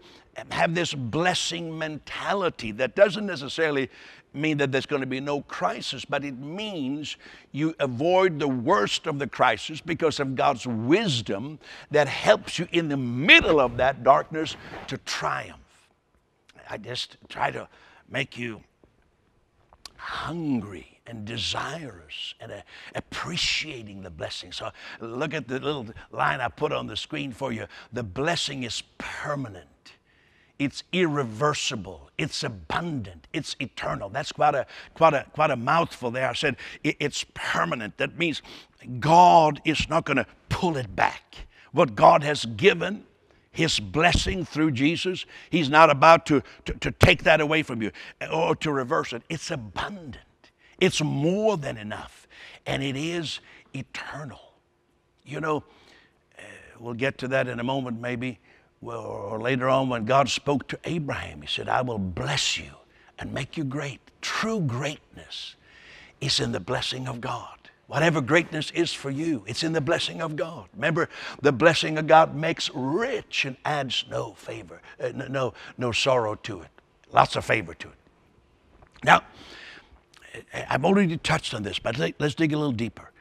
have 0.49 0.75
this 0.75 0.93
blessing 0.93 1.77
mentality 1.77 2.71
that 2.73 2.95
doesn't 2.95 3.25
necessarily 3.25 3.89
mean 4.33 4.57
that 4.57 4.71
there's 4.71 4.85
going 4.85 5.01
to 5.01 5.07
be 5.07 5.19
no 5.19 5.41
crisis, 5.41 6.05
but 6.05 6.23
it 6.23 6.37
means 6.37 7.17
you 7.51 7.73
avoid 7.79 8.39
the 8.39 8.47
worst 8.47 9.07
of 9.07 9.19
the 9.19 9.27
crisis 9.27 9.81
because 9.81 10.19
of 10.19 10.35
God's 10.35 10.67
wisdom 10.67 11.59
that 11.91 12.07
helps 12.07 12.59
you 12.59 12.67
in 12.71 12.89
the 12.89 12.97
middle 12.97 13.59
of 13.59 13.77
that 13.77 14.03
darkness 14.03 14.55
to 14.87 14.97
triumph. 14.99 15.59
I 16.69 16.77
just 16.77 17.17
try 17.29 17.51
to 17.51 17.67
make 18.09 18.37
you 18.37 18.61
hungry 19.97 20.99
and 21.05 21.25
desirous 21.25 22.35
and 22.39 22.51
uh, 22.51 22.61
appreciating 22.95 24.01
the 24.01 24.09
blessing. 24.09 24.51
So 24.51 24.69
look 24.99 25.33
at 25.33 25.47
the 25.47 25.59
little 25.59 25.87
line 26.11 26.41
I 26.41 26.49
put 26.49 26.71
on 26.71 26.87
the 26.87 26.97
screen 26.97 27.31
for 27.31 27.51
you. 27.51 27.65
The 27.93 28.03
blessing 28.03 28.63
is 28.63 28.83
permanent. 28.97 29.67
It's 30.59 30.83
irreversible. 30.91 32.09
It's 32.17 32.43
abundant. 32.43 33.27
It's 33.31 33.55
eternal. 33.59 34.09
That's 34.09 34.31
quite 34.31 34.55
a, 34.55 34.65
quite 34.95 35.13
a, 35.13 35.25
quite 35.33 35.51
a 35.51 35.55
mouthful 35.55 36.09
there. 36.09 36.29
I 36.29 36.33
said 36.33 36.57
it's 36.83 37.25
permanent. 37.33 37.97
That 37.97 38.17
means 38.17 38.41
God 38.99 39.61
is 39.65 39.87
not 39.87 40.05
going 40.05 40.17
to 40.17 40.25
pull 40.49 40.77
it 40.77 40.95
back. 40.95 41.47
What 41.73 41.95
God 41.95 42.23
has 42.23 42.45
given, 42.45 43.03
His 43.57 43.79
blessing 43.79 44.45
through 44.45 44.69
Jesus, 44.69 45.25
He's 45.49 45.67
not 45.67 45.89
about 45.89 46.27
to, 46.27 46.43
to, 46.65 46.73
to 46.73 46.91
take 46.91 47.23
that 47.23 47.41
away 47.41 47.63
from 47.63 47.81
you 47.81 47.89
or 48.31 48.55
to 48.57 48.71
reverse 48.71 49.13
it. 49.13 49.23
It's 49.29 49.49
abundant. 49.49 50.19
It's 50.79 51.01
more 51.01 51.57
than 51.57 51.75
enough. 51.75 52.27
And 52.67 52.83
it 52.83 52.95
is 52.95 53.39
eternal. 53.73 54.53
You 55.25 55.41
know, 55.41 55.63
uh, 56.37 56.43
we'll 56.79 56.93
get 56.93 57.17
to 57.17 57.27
that 57.29 57.47
in 57.47 57.59
a 57.59 57.63
moment 57.63 57.99
maybe 57.99 58.37
or 58.79 59.41
later 59.41 59.67
on 59.67 59.89
when 59.89 60.05
God 60.05 60.29
spoke 60.29 60.67
to 60.67 60.79
Abraham, 60.83 61.41
He 61.41 61.47
said, 61.47 61.67
I 61.67 61.81
will 61.81 61.97
bless 61.97 62.59
you 62.59 62.69
and 63.17 63.33
make 63.33 63.57
you 63.57 63.63
great. 63.63 64.01
True 64.21 64.59
greatness 64.59 65.55
is 66.21 66.39
in 66.39 66.51
the 66.51 66.59
blessing 66.59 67.07
of 67.07 67.21
God. 67.21 67.66
Whatever 67.87 68.19
greatness 68.19 68.69
is 68.71 68.93
for 68.93 69.09
you, 69.09 69.43
it's 69.47 69.63
in 69.63 69.71
the 69.71 69.81
blessing 69.81 70.21
of 70.21 70.35
God. 70.35 70.67
Remember, 70.75 71.09
the 71.41 71.53
blessing 71.53 71.97
of 71.97 72.05
God 72.05 72.35
makes 72.35 72.69
rich 72.73 73.45
and 73.45 73.55
adds 73.63 74.03
no 74.09 74.33
favor, 74.33 74.81
uh, 75.01 75.11
no, 75.15 75.53
no 75.77 75.91
sorrow 75.93 76.35
to 76.35 76.61
it. 76.61 76.69
Lots 77.13 77.37
of 77.37 77.45
favor 77.45 77.73
to 77.73 77.87
it. 77.87 77.95
Now, 79.05 79.21
I've 80.53 80.83
already 80.83 81.17
touched 81.17 81.53
on 81.53 81.63
this, 81.63 81.79
but 81.79 81.97
let's 81.97 82.35
dig 82.35 82.51
a 82.51 82.57
little 82.57 82.73
deeper. 82.73 83.11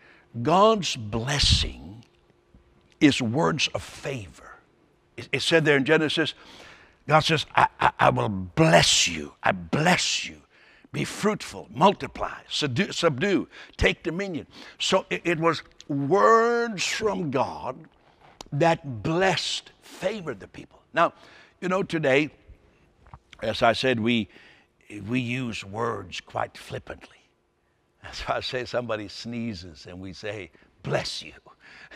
God's 0.43 0.97
blessing 0.97 2.05
is 3.01 3.23
words 3.23 3.69
of 3.69 3.83
favor. 3.83 4.57
It 5.17 5.43
said 5.43 5.65
there 5.65 5.77
in 5.77 5.85
Genesis, 5.85 6.35
God 7.07 7.21
says, 7.21 7.47
I, 7.55 7.69
I, 7.81 7.93
I 7.99 8.11
will 8.11 8.29
bless 8.29 9.07
you. 9.07 9.35
I 9.43 9.53
bless 9.53 10.27
you. 10.27 10.43
Be 10.97 11.05
fruitful, 11.05 11.69
multiply, 11.75 12.38
subdue, 12.49 12.91
subdue 12.91 13.49
take 13.76 14.03
dominion. 14.03 14.47
So 14.79 15.05
it, 15.11 15.21
it 15.26 15.38
was 15.38 15.62
words 15.88 16.87
from 16.87 17.31
God 17.31 17.76
that 18.50 19.03
blessed, 19.03 19.73
favored 19.83 20.41
the 20.41 20.49
people. 20.49 20.81
Now, 20.95 21.12
you 21.61 21.69
know, 21.69 21.83
today, 21.83 22.31
as 23.43 23.61
I 23.61 23.75
said, 23.75 24.00
we, 24.00 24.31
we 25.07 25.21
use 25.21 25.62
words 25.62 26.23
quite 26.23 26.57
flippantly. 26.57 27.29
That's 28.03 28.23
why 28.23 28.37
I 28.37 28.41
say 28.41 28.65
somebody 28.65 29.09
sneezes 29.09 29.85
and 29.85 30.00
we 30.00 30.15
say, 30.15 30.50
bless 30.83 31.23
you. 31.23 31.35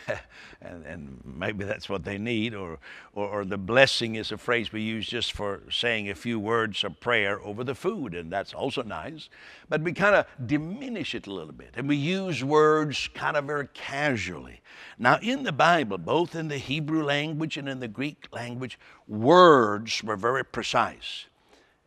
and, 0.61 0.85
and, 0.85 1.21
maybe 1.23 1.63
that's 1.63 1.89
what 1.89 2.03
they 2.03 2.17
need, 2.17 2.53
or, 2.53 2.79
or, 3.13 3.27
or, 3.27 3.45
the 3.45 3.57
blessing 3.57 4.15
is 4.15 4.31
a 4.31 4.37
phrase 4.37 4.71
we 4.71 4.81
use 4.81 5.07
just 5.07 5.31
for 5.31 5.61
saying 5.69 6.09
a 6.09 6.15
few 6.15 6.39
words 6.39 6.83
of 6.83 6.99
prayer 6.99 7.41
over 7.41 7.63
the 7.63 7.75
food, 7.75 8.13
and 8.13 8.31
that's 8.31 8.53
also 8.53 8.81
nice. 8.81 9.29
But 9.69 9.81
we 9.81 9.93
kind 9.93 10.15
of 10.15 10.25
diminish 10.45 11.13
it 11.15 11.27
a 11.27 11.33
little 11.33 11.53
bit, 11.53 11.71
and 11.75 11.87
we 11.87 11.95
use 11.95 12.43
words 12.43 13.09
kind 13.13 13.37
of 13.37 13.45
very 13.45 13.67
casually. 13.73 14.61
Now, 14.97 15.19
in 15.21 15.43
the 15.43 15.51
Bible, 15.51 15.97
both 15.97 16.35
in 16.35 16.47
the 16.47 16.57
Hebrew 16.57 17.03
language 17.03 17.57
and 17.57 17.67
in 17.69 17.79
the 17.79 17.87
Greek 17.87 18.27
language, 18.31 18.79
words 19.07 20.03
were 20.03 20.17
very 20.17 20.45
precise. 20.45 21.25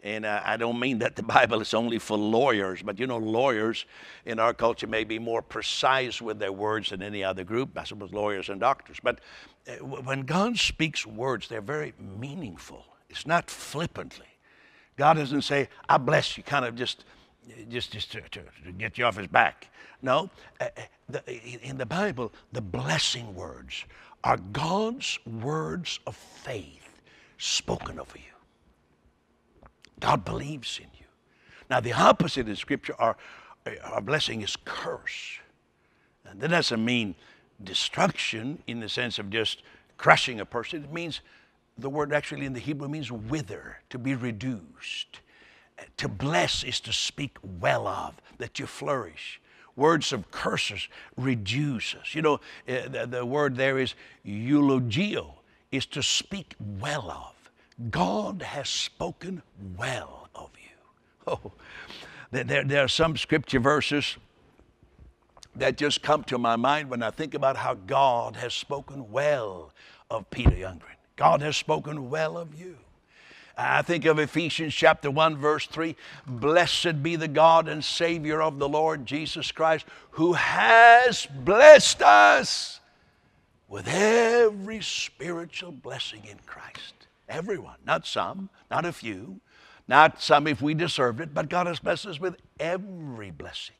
And 0.05 0.27
uh, 0.27 0.43
I 0.45 0.59
don't 0.59 0.79
mean 0.79 0.99
that 0.99 1.17
the 1.17 1.23
Bible 1.39 1.61
is 1.63 1.75
only 1.75 1.99
for 1.99 2.17
lawyers, 2.17 2.83
but 2.83 3.01
you 3.01 3.07
know, 3.07 3.17
lawyers 3.17 3.87
in 4.27 4.39
our 4.39 4.53
culture 4.53 4.87
may 4.87 5.03
be 5.03 5.19
more 5.19 5.43
precise 5.43 6.21
with 6.21 6.39
their 6.39 6.53
words 6.53 6.91
than 6.91 7.03
any 7.03 7.25
other 7.25 7.43
group, 7.43 7.77
I 7.77 7.85
suppose 7.85 8.13
lawyers 8.13 8.51
and 8.51 8.61
doctors. 8.61 8.99
But 9.03 9.21
uh, 9.67 9.73
when 9.83 10.21
God 10.21 10.59
speaks 10.59 11.07
words, 11.07 11.49
they're 11.49 11.63
very 11.63 11.95
meaningful. 12.21 12.85
It's 13.09 13.27
not 13.27 13.51
flippantly. 13.51 14.27
God 14.97 15.15
doesn't 15.15 15.43
say, 15.43 15.69
I 15.89 15.97
bless 15.97 16.37
you, 16.37 16.43
kind 16.43 16.67
of 16.67 16.77
just, 16.77 17.05
just, 17.69 17.91
just 17.91 18.13
to, 18.13 18.21
to, 18.21 18.43
to 18.67 18.73
get 18.77 18.99
you 18.99 19.07
off 19.07 19.17
his 19.17 19.27
back. 19.27 19.69
No, 20.03 20.31
uh, 20.61 20.67
uh 20.77 20.83
the, 21.09 21.67
in 21.67 21.79
the 21.79 21.87
Bible, 21.87 22.33
the 22.53 22.61
blessing 22.61 23.35
words 23.35 23.85
are 24.23 24.37
God's 24.53 25.19
words 25.27 26.01
of 26.07 26.17
faith 26.17 27.01
spoken 27.39 27.99
over 27.99 28.17
you. 28.17 28.34
God 30.05 30.23
believes 30.23 30.79
in 30.79 30.89
you. 30.99 31.07
Now, 31.71 31.81
the 31.81 31.95
opposite 31.95 32.47
in 32.47 32.57
Scripture 32.57 32.95
are, 32.99 33.17
our 33.83 34.03
blessing 34.03 34.43
is 34.43 34.55
curse. 34.67 35.39
And 36.27 36.39
that 36.43 36.49
doesn't 36.49 36.85
mean 36.85 37.15
destruction 37.63 38.63
in 38.67 38.81
the 38.81 38.89
sense 38.91 39.19
of 39.19 39.31
just 39.31 39.63
crushing 39.97 40.41
a 40.41 40.45
person. 40.45 40.85
It 40.85 40.93
means 40.93 41.23
the 41.79 41.89
word 41.89 42.13
actually 42.13 42.45
in 42.45 42.53
the 42.53 42.61
Hebrew 42.61 42.87
means 42.87 43.11
wither, 43.11 43.79
to 43.89 43.99
be 43.99 44.15
reduced. 44.15 45.21
To 45.97 46.07
bless 46.07 46.65
is 46.65 46.81
to 46.81 46.93
speak 46.93 47.39
well 47.61 47.87
of, 47.87 48.21
that 48.37 48.59
you 48.59 48.67
flourish. 48.67 49.41
Words 49.75 50.13
of 50.13 50.31
curses 50.31 50.87
reduce 51.17 51.95
us. 51.95 52.15
You 52.15 52.21
know, 52.21 52.35
uh, 52.69 52.89
the, 52.89 53.07
the 53.09 53.25
word 53.25 53.57
there 53.57 53.79
is 53.79 53.95
eulogeo, 54.23 55.37
is 55.73 55.87
to 55.87 56.03
speak 56.03 56.55
well 56.79 57.11
of. 57.11 57.34
God 57.91 58.43
has 58.43 58.69
spoken 58.69 59.43
well 59.77 60.29
of 60.35 60.51
you. 60.57 60.61
Oh, 61.27 61.53
there, 62.31 62.65
there 62.65 62.85
are 62.85 62.89
some 62.89 63.17
scripture 63.17 63.61
verses 63.61 64.19
that 65.57 65.79
just 65.79 66.03
come 66.03 66.23
to 66.25 66.37
my 66.37 66.57
mind 66.57 66.91
when 66.91 67.03
I 67.03 67.11
think 67.11 67.33
about 67.33 67.57
how 67.57 67.75
God 67.75 68.37
has 68.37 68.53
spoken 68.53 69.11
well 69.11 69.73
of 70.11 70.29
Peter 70.31 70.51
Youngren. 70.51 70.97
God 71.17 71.41
has 71.43 71.57
spoken 71.57 72.11
well 72.11 72.37
of 72.37 72.55
you. 72.59 72.77
I 73.57 73.83
think 73.83 74.05
of 74.05 74.19
Ephesians 74.19 74.75
chapter 74.75 75.11
1, 75.11 75.37
verse 75.37 75.67
3 75.67 75.95
Blessed 76.27 77.03
be 77.03 77.17
the 77.17 77.29
God 77.29 77.69
and 77.69 77.85
Savior 77.85 78.43
of 78.43 78.59
the 78.59 78.69
Lord 78.69 79.07
Jesus 79.07 79.53
Christ, 79.53 79.87
who 80.11 80.33
has 80.33 81.27
blessed 81.27 82.03
us 82.03 82.81
with 83.69 83.87
every 83.89 84.83
spiritual 84.83 85.73
blessing 85.73 86.25
in 86.29 86.39
Christ. 86.47 87.04
Everyone, 87.29 87.77
not 87.87 88.07
some, 88.07 88.51
not 88.71 88.85
a 88.85 88.93
few, 88.93 89.41
not 89.89 90.23
some 90.23 90.47
if 90.47 90.63
we 90.63 90.75
deserved 90.75 91.21
it, 91.21 91.35
but 91.35 91.49
God 91.49 91.67
has 91.67 91.79
blessed 91.79 92.07
us 92.07 92.21
with 92.21 92.37
every 92.59 93.31
blessing. 93.31 93.77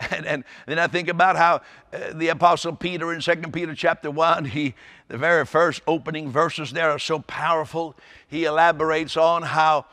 And, 0.12 0.26
and 0.26 0.44
then 0.66 0.78
I 0.78 0.86
think 0.86 1.08
about 1.08 1.34
how 1.34 1.56
uh, 1.92 2.12
the 2.14 2.28
Apostle 2.28 2.76
Peter 2.76 3.12
in 3.12 3.20
2 3.20 3.34
Peter 3.50 3.74
chapter 3.74 4.12
1, 4.12 4.44
he, 4.44 4.74
the 5.08 5.18
very 5.18 5.44
first 5.44 5.82
opening 5.88 6.30
verses 6.30 6.70
there 6.70 6.92
are 6.92 7.00
so 7.00 7.18
powerful. 7.18 7.96
He 8.28 8.44
elaborates 8.44 9.16
on 9.16 9.42
how 9.42 9.86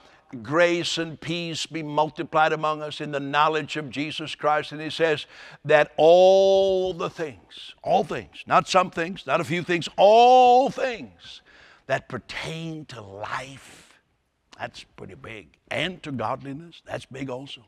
grace 0.44 1.00
and 1.00 1.20
peace 1.20 1.66
be 1.66 1.82
multiplied 1.82 2.54
among 2.54 2.84
us 2.84 3.02
in 3.02 3.12
the 3.12 3.20
knowledge 3.20 3.78
of 3.78 3.90
Jesus 3.90 4.36
Christ. 4.36 4.72
And 4.72 4.80
he 4.80 4.92
says 4.92 5.26
that 5.64 5.92
all 5.98 6.94
the 6.94 7.10
things, 7.10 7.74
all 7.82 8.04
things, 8.04 8.44
not 8.46 8.68
some 8.68 8.92
things, 8.92 9.26
not 9.26 9.42
a 9.42 9.44
few 9.44 9.64
things, 9.64 9.90
all 9.98 10.70
things 10.70 11.42
that 11.88 12.10
pertain 12.10 12.86
to 12.86 13.02
life, 13.02 14.00
that's 14.58 14.84
pretty 14.84 15.16
big, 15.16 15.58
and 15.70 16.02
to 16.04 16.12
godliness, 16.12 16.82
that's 16.86 17.06
big 17.06 17.30
also, 17.30 17.62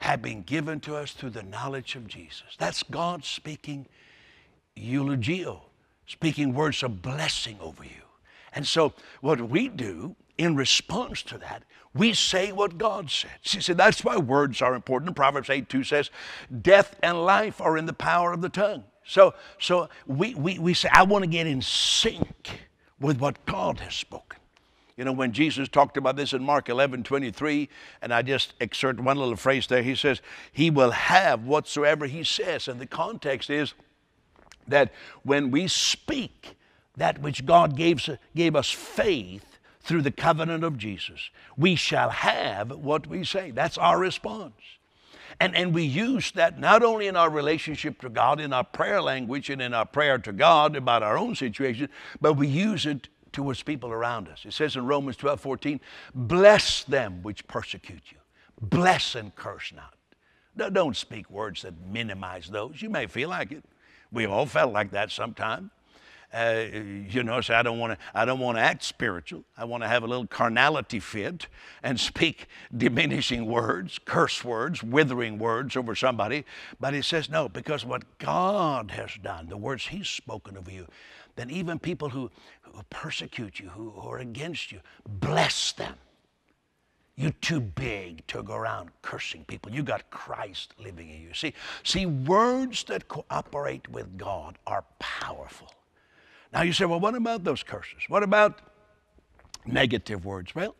have 0.00 0.22
been 0.22 0.42
given 0.42 0.80
to 0.80 0.96
us 0.96 1.12
through 1.12 1.30
the 1.30 1.42
knowledge 1.42 1.96
of 1.96 2.06
Jesus. 2.06 2.56
That's 2.58 2.82
God 2.82 3.24
speaking 3.24 3.86
eulogeo, 4.76 5.62
speaking 6.06 6.54
words 6.54 6.82
of 6.82 7.02
blessing 7.02 7.58
over 7.60 7.84
you. 7.84 7.90
And 8.52 8.66
so, 8.66 8.92
what 9.20 9.40
we 9.40 9.68
do 9.68 10.14
in 10.38 10.56
response 10.56 11.22
to 11.24 11.38
that, 11.38 11.62
we 11.94 12.12
say 12.12 12.52
what 12.52 12.76
God 12.78 13.10
said. 13.10 13.30
She 13.42 13.60
said 13.60 13.76
that's 13.76 14.04
why 14.04 14.16
words 14.16 14.60
are 14.62 14.74
important. 14.74 15.14
Proverbs 15.16 15.50
8 15.50 15.68
2 15.68 15.84
says, 15.84 16.10
Death 16.62 16.96
and 17.02 17.24
life 17.24 17.60
are 17.60 17.76
in 17.76 17.86
the 17.86 17.92
power 17.92 18.32
of 18.32 18.40
the 18.40 18.48
tongue. 18.48 18.84
So, 19.06 19.34
so 19.60 19.88
we, 20.06 20.34
we, 20.34 20.58
we 20.58 20.74
say, 20.74 20.88
I 20.92 21.02
want 21.02 21.24
to 21.24 21.30
get 21.30 21.46
in 21.46 21.60
sync 21.60 22.60
with 23.04 23.20
what 23.20 23.44
God 23.44 23.80
has 23.80 23.94
spoken. 23.94 24.40
You 24.96 25.04
know, 25.04 25.12
when 25.12 25.32
Jesus 25.32 25.68
talked 25.68 25.96
about 25.96 26.16
this 26.16 26.32
in 26.32 26.42
Mark 26.42 26.68
11 26.68 27.02
23, 27.02 27.68
and 28.00 28.14
I 28.14 28.22
just 28.22 28.54
exert 28.60 28.98
one 28.98 29.18
little 29.18 29.36
phrase 29.36 29.66
there, 29.66 29.82
he 29.82 29.94
says, 29.94 30.22
He 30.52 30.70
will 30.70 30.92
have 30.92 31.44
whatsoever 31.44 32.06
He 32.06 32.24
says. 32.24 32.66
And 32.66 32.80
the 32.80 32.86
context 32.86 33.50
is 33.50 33.74
that 34.66 34.92
when 35.22 35.50
we 35.50 35.68
speak 35.68 36.56
that 36.96 37.20
which 37.20 37.44
God 37.44 37.76
gave, 37.76 38.08
gave 38.34 38.56
us 38.56 38.70
faith 38.70 39.58
through 39.80 40.02
the 40.02 40.12
covenant 40.12 40.64
of 40.64 40.78
Jesus, 40.78 41.28
we 41.58 41.74
shall 41.74 42.08
have 42.08 42.70
what 42.70 43.06
we 43.06 43.24
say. 43.24 43.50
That's 43.50 43.76
our 43.76 43.98
response. 43.98 44.54
And, 45.40 45.54
and 45.54 45.74
we 45.74 45.82
use 45.82 46.32
that 46.32 46.58
not 46.58 46.82
only 46.82 47.06
in 47.06 47.16
our 47.16 47.30
relationship 47.30 48.00
to 48.00 48.08
God, 48.08 48.40
in 48.40 48.52
our 48.52 48.64
prayer 48.64 49.02
language, 49.02 49.50
and 49.50 49.60
in 49.60 49.74
our 49.74 49.86
prayer 49.86 50.18
to 50.18 50.32
God 50.32 50.76
about 50.76 51.02
our 51.02 51.18
own 51.18 51.34
situation, 51.34 51.88
but 52.20 52.34
we 52.34 52.46
use 52.46 52.86
it 52.86 53.08
towards 53.32 53.62
people 53.62 53.90
around 53.90 54.28
us. 54.28 54.44
It 54.44 54.52
says 54.52 54.76
in 54.76 54.86
Romans 54.86 55.16
12 55.16 55.40
14, 55.40 55.80
bless 56.14 56.84
them 56.84 57.22
which 57.22 57.46
persecute 57.46 58.02
you, 58.10 58.18
bless 58.60 59.14
and 59.14 59.34
curse 59.34 59.72
not. 59.74 59.94
Don't 60.72 60.96
speak 60.96 61.28
words 61.30 61.62
that 61.62 61.74
minimize 61.90 62.48
those. 62.48 62.80
You 62.80 62.88
may 62.88 63.06
feel 63.08 63.28
like 63.28 63.50
it. 63.50 63.64
We've 64.12 64.30
all 64.30 64.46
felt 64.46 64.72
like 64.72 64.92
that 64.92 65.10
sometime. 65.10 65.72
Uh, 66.34 66.66
you 67.08 67.22
know, 67.22 67.40
so 67.40 67.54
I 67.54 67.62
don't 67.62 67.78
want 67.78 67.92
to. 67.92 67.98
I 68.12 68.24
don't 68.24 68.40
want 68.40 68.58
to 68.58 68.62
act 68.62 68.82
spiritual. 68.82 69.44
I 69.56 69.64
want 69.64 69.84
to 69.84 69.88
have 69.88 70.02
a 70.02 70.06
little 70.08 70.26
carnality 70.26 70.98
fit 70.98 71.46
and 71.84 72.00
speak 72.00 72.48
diminishing 72.76 73.46
words, 73.46 74.00
curse 74.04 74.44
words, 74.44 74.82
withering 74.82 75.38
words 75.38 75.76
over 75.76 75.94
somebody. 75.94 76.44
But 76.80 76.92
he 76.92 77.02
says 77.02 77.30
no, 77.30 77.48
because 77.48 77.84
what 77.84 78.18
God 78.18 78.90
has 78.90 79.12
done, 79.22 79.48
the 79.48 79.56
words 79.56 79.86
He's 79.86 80.08
spoken 80.08 80.56
over 80.56 80.72
you, 80.72 80.88
then 81.36 81.50
even 81.50 81.78
people 81.78 82.08
who, 82.08 82.32
who 82.62 82.82
persecute 82.90 83.60
you, 83.60 83.68
who, 83.68 83.90
who 83.90 84.08
are 84.08 84.18
against 84.18 84.72
you, 84.72 84.80
bless 85.06 85.70
them. 85.70 85.94
You're 87.16 87.30
too 87.30 87.60
big 87.60 88.26
to 88.26 88.42
go 88.42 88.54
around 88.54 88.90
cursing 89.02 89.44
people. 89.44 89.70
You 89.70 89.84
got 89.84 90.10
Christ 90.10 90.74
living 90.80 91.10
in 91.10 91.22
you. 91.22 91.32
See, 91.32 91.54
see, 91.84 92.06
words 92.06 92.82
that 92.84 93.06
cooperate 93.06 93.88
with 93.88 94.18
God 94.18 94.58
are 94.66 94.84
powerful. 94.98 95.70
Now 96.54 96.62
you 96.62 96.72
say, 96.72 96.84
well, 96.84 97.00
what 97.00 97.16
about 97.16 97.42
those 97.42 97.64
curses? 97.64 98.04
What 98.06 98.22
about 98.22 98.60
negative 99.66 100.24
words? 100.24 100.54
Well, 100.54 100.76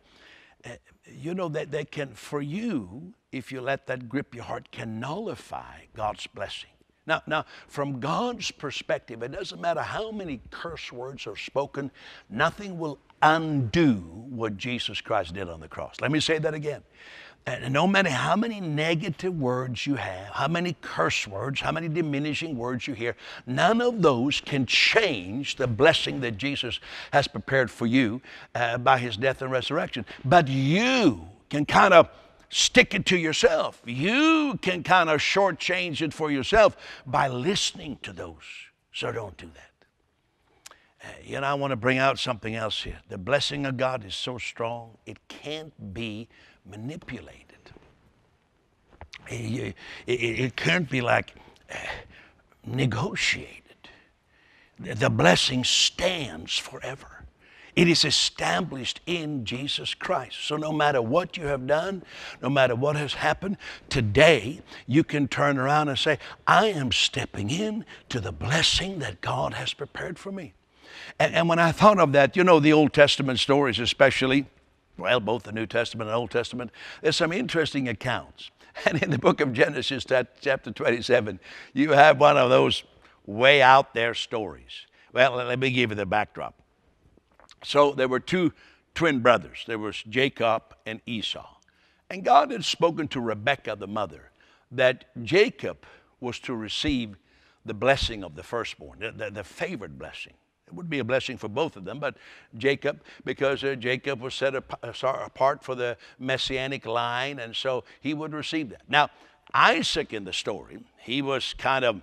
uh, 0.65 0.71
you 1.13 1.35
know 1.35 1.49
that 1.49 1.73
they 1.73 1.85
can, 1.85 2.15
for 2.15 2.41
you, 2.41 3.13
if 3.33 3.51
you 3.51 3.61
let 3.61 3.89
that 3.89 4.09
grip 4.09 4.37
your 4.37 4.45
heart, 4.45 4.71
can 4.71 5.01
nullify 5.01 5.81
God's 5.95 6.29
blessing. 6.29 6.71
Now, 7.07 7.23
now, 7.27 7.45
from 7.67 7.99
God's 7.99 8.53
perspective, 8.53 9.23
it 9.23 9.33
doesn't 9.33 9.61
matter 9.61 9.83
how 9.83 10.13
many 10.13 10.41
curse 10.51 10.93
words 10.93 11.27
are 11.27 11.37
spoken, 11.37 11.91
nothing 12.31 12.79
will 12.79 12.99
undo 13.25 13.95
what 14.29 14.57
Jesus 14.57 15.01
Christ 15.01 15.35
did 15.35 15.49
on 15.49 15.61
the 15.61 15.69
cross. 15.69 15.97
Let 16.01 16.13
me 16.13 16.21
say 16.21 16.39
that 16.39 16.55
again. 16.55 16.83
No 17.69 17.87
matter 17.87 18.09
how 18.09 18.37
many 18.37 18.59
negative 18.59 19.39
words 19.39 19.87
you 19.87 19.97
have, 19.97 20.29
how 20.29 20.49
many 20.49 20.77
curse 20.81 21.29
words, 21.29 21.61
how 21.61 21.73
many 21.73 21.89
diminishing 21.89 22.57
words 22.57 22.87
you 22.87 22.95
hear, 22.95 23.17
none 23.47 23.83
of 23.83 24.01
those 24.01 24.41
can 24.41 24.65
change 24.65 25.57
the 25.57 25.67
blessing 25.67 26.21
that 26.21 26.39
Jesus 26.39 26.81
has 27.13 27.29
prepared 27.29 27.71
for 27.71 27.87
you 27.87 28.23
uh, 28.55 28.79
by 28.79 28.97
his 28.99 29.19
death 29.19 29.43
and 29.43 29.51
resurrection. 29.51 30.07
But 30.25 30.49
you 30.49 31.29
can 31.51 31.67
kind 31.67 31.93
of 31.93 32.09
stick 32.49 32.95
it 32.95 33.05
to 33.07 33.19
yourself. 33.19 33.83
You 33.85 34.59
can 34.63 34.83
kind 34.83 35.11
of 35.11 35.21
shortchange 35.21 36.01
it 36.01 36.15
for 36.15 36.31
yourself 36.31 36.79
by 37.05 37.29
listening 37.29 37.99
to 38.05 38.15
those. 38.15 38.45
So 38.95 39.13
don't 39.13 39.37
do 39.37 39.51
that. 39.55 39.74
You 41.25 41.41
know, 41.41 41.47
I 41.47 41.55
want 41.55 41.71
to 41.73 41.77
bring 41.77 41.99
out 41.99 42.19
something 42.19 42.55
else 42.55 42.83
here. 42.83 42.99
The 43.09 43.19
blessing 43.19 43.67
of 43.67 43.77
God 43.77 44.05
is 44.05 44.15
so 44.15 44.39
strong, 44.39 44.99
it 45.07 45.29
can't 45.29 45.95
be 45.95 46.29
manipulated. 46.65 47.45
It, 49.29 49.75
it, 50.07 50.13
it 50.13 50.57
can't 50.57 50.89
be 50.89 51.01
like 51.01 51.35
uh, 51.71 51.77
negotiated. 52.67 53.63
The 54.79 55.11
blessing 55.11 55.65
stands 55.65 56.59
forever. 56.59 57.25
It 57.77 57.89
is 57.89 58.05
established 58.05 59.01
in 59.07 59.45
Jesus 59.45 59.95
Christ. 59.95 60.45
So 60.45 60.57
no 60.57 60.73
matter 60.73 61.03
what 61.03 61.37
you 61.37 61.47
have 61.47 61.67
done, 61.67 62.05
no 62.41 62.49
matter 62.49 62.77
what 62.77 62.97
has 62.97 63.15
happened, 63.15 63.57
today 63.89 64.61
you 64.87 65.03
can 65.03 65.27
turn 65.27 65.59
around 65.59 65.89
and 65.89 65.99
say, 65.99 66.19
I 66.47 66.67
am 66.69 66.93
stepping 66.93 67.51
in 67.51 67.85
to 68.11 68.21
the 68.21 68.31
blessing 68.31 69.01
that 69.01 69.21
God 69.21 69.55
has 69.55 69.75
prepared 69.75 70.19
for 70.19 70.31
me. 70.31 70.55
And, 71.19 71.35
and 71.35 71.49
when 71.49 71.59
I 71.59 71.73
thought 71.73 71.99
of 71.99 72.13
that, 72.13 72.37
you 72.37 72.45
know, 72.45 72.61
the 72.61 72.73
Old 72.73 72.93
Testament 72.93 73.39
stories, 73.39 73.79
especially, 73.79 74.47
well, 74.99 75.21
both 75.21 75.45
the 75.45 75.53
New 75.53 75.67
Testament 75.67 76.09
and 76.09 76.17
Old 76.17 76.31
Testament, 76.31 76.71
there's 77.03 77.17
some 77.17 77.33
interesting 77.33 77.89
accounts. 77.89 78.51
And 78.87 79.01
in 79.01 79.11
the 79.11 79.19
book 79.19 79.41
of 79.41 79.53
Genesis, 79.53 80.05
chapter 80.05 80.73
27, 80.73 81.39
you 81.75 81.93
have 81.93 82.19
one 82.19 82.37
of 82.37 82.51
those 82.51 82.83
way 83.25 83.63
out 83.63 83.95
there 83.95 84.15
stories. 84.15 84.87
Well, 85.13 85.37
let 85.37 85.61
me 85.61 85.71
give 85.71 85.91
you 85.91 85.97
the 85.97 86.07
backdrop. 86.07 86.61
So 87.63 87.93
there 87.93 88.09
were 88.09 88.19
two 88.19 88.53
twin 88.95 89.21
brothers. 89.21 89.65
There 89.69 89.79
was 89.79 90.03
Jacob 90.03 90.75
and 90.87 91.01
Esau. 91.07 91.47
And 92.11 92.25
God 92.25 92.51
had 92.51 92.65
spoken 92.65 93.09
to 93.09 93.21
Rebekah, 93.21 93.77
the 93.77 93.87
mother, 93.87 94.31
that 94.71 95.05
Jacob 95.23 95.87
was 96.21 96.39
to 96.41 96.55
receive 96.55 97.17
the 97.65 97.75
blessing 97.75 98.23
of 98.23 98.35
the 98.35 98.43
firstborn, 98.43 98.99
the, 98.99 99.13
the, 99.13 99.31
the 99.31 99.45
favored 99.45 99.99
blessing. 99.99 100.35
Would 100.75 100.91
be 100.91 100.99
a 100.99 101.05
blessing 101.05 101.37
for 101.37 101.49
both 101.49 101.77
of 101.77 101.85
them, 101.85 101.99
but 101.99 102.17
Jacob, 102.57 103.03
because 103.25 103.63
uh, 103.65 103.75
Jacob 103.75 104.21
was 104.21 104.35
set 104.35 104.55
apart 104.55 105.65
for 105.65 105.75
the 105.75 105.97
messianic 106.19 106.87
line, 106.87 107.39
and 107.39 107.55
so 107.55 107.85
he 108.01 108.15
would 108.15 108.33
receive 108.33 108.71
that. 108.71 108.83
Now, 108.89 109.11
Isaac 109.53 110.13
in 110.13 110.25
the 110.25 110.33
story, 110.33 110.79
he 110.99 111.23
was 111.23 111.55
kind 111.55 111.85
of 111.85 112.01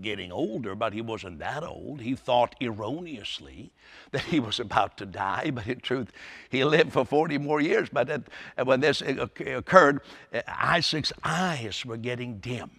getting 0.00 0.30
older, 0.30 0.74
but 0.74 0.92
he 0.92 1.00
wasn't 1.00 1.38
that 1.38 1.62
old. 1.62 2.00
He 2.00 2.14
thought 2.14 2.54
erroneously 2.60 3.72
that 4.12 4.22
he 4.22 4.40
was 4.40 4.60
about 4.60 4.96
to 4.98 5.06
die, 5.06 5.50
but 5.52 5.66
in 5.66 5.80
truth, 5.80 6.12
he 6.48 6.64
lived 6.64 6.92
for 6.92 7.04
40 7.04 7.38
more 7.38 7.60
years. 7.60 7.88
But 7.90 8.28
when 8.62 8.80
this 8.80 9.02
occurred, 9.02 10.00
uh, 10.32 10.42
Isaac's 10.46 11.12
eyes 11.24 11.84
were 11.84 11.96
getting 11.96 12.38
dim. 12.38 12.70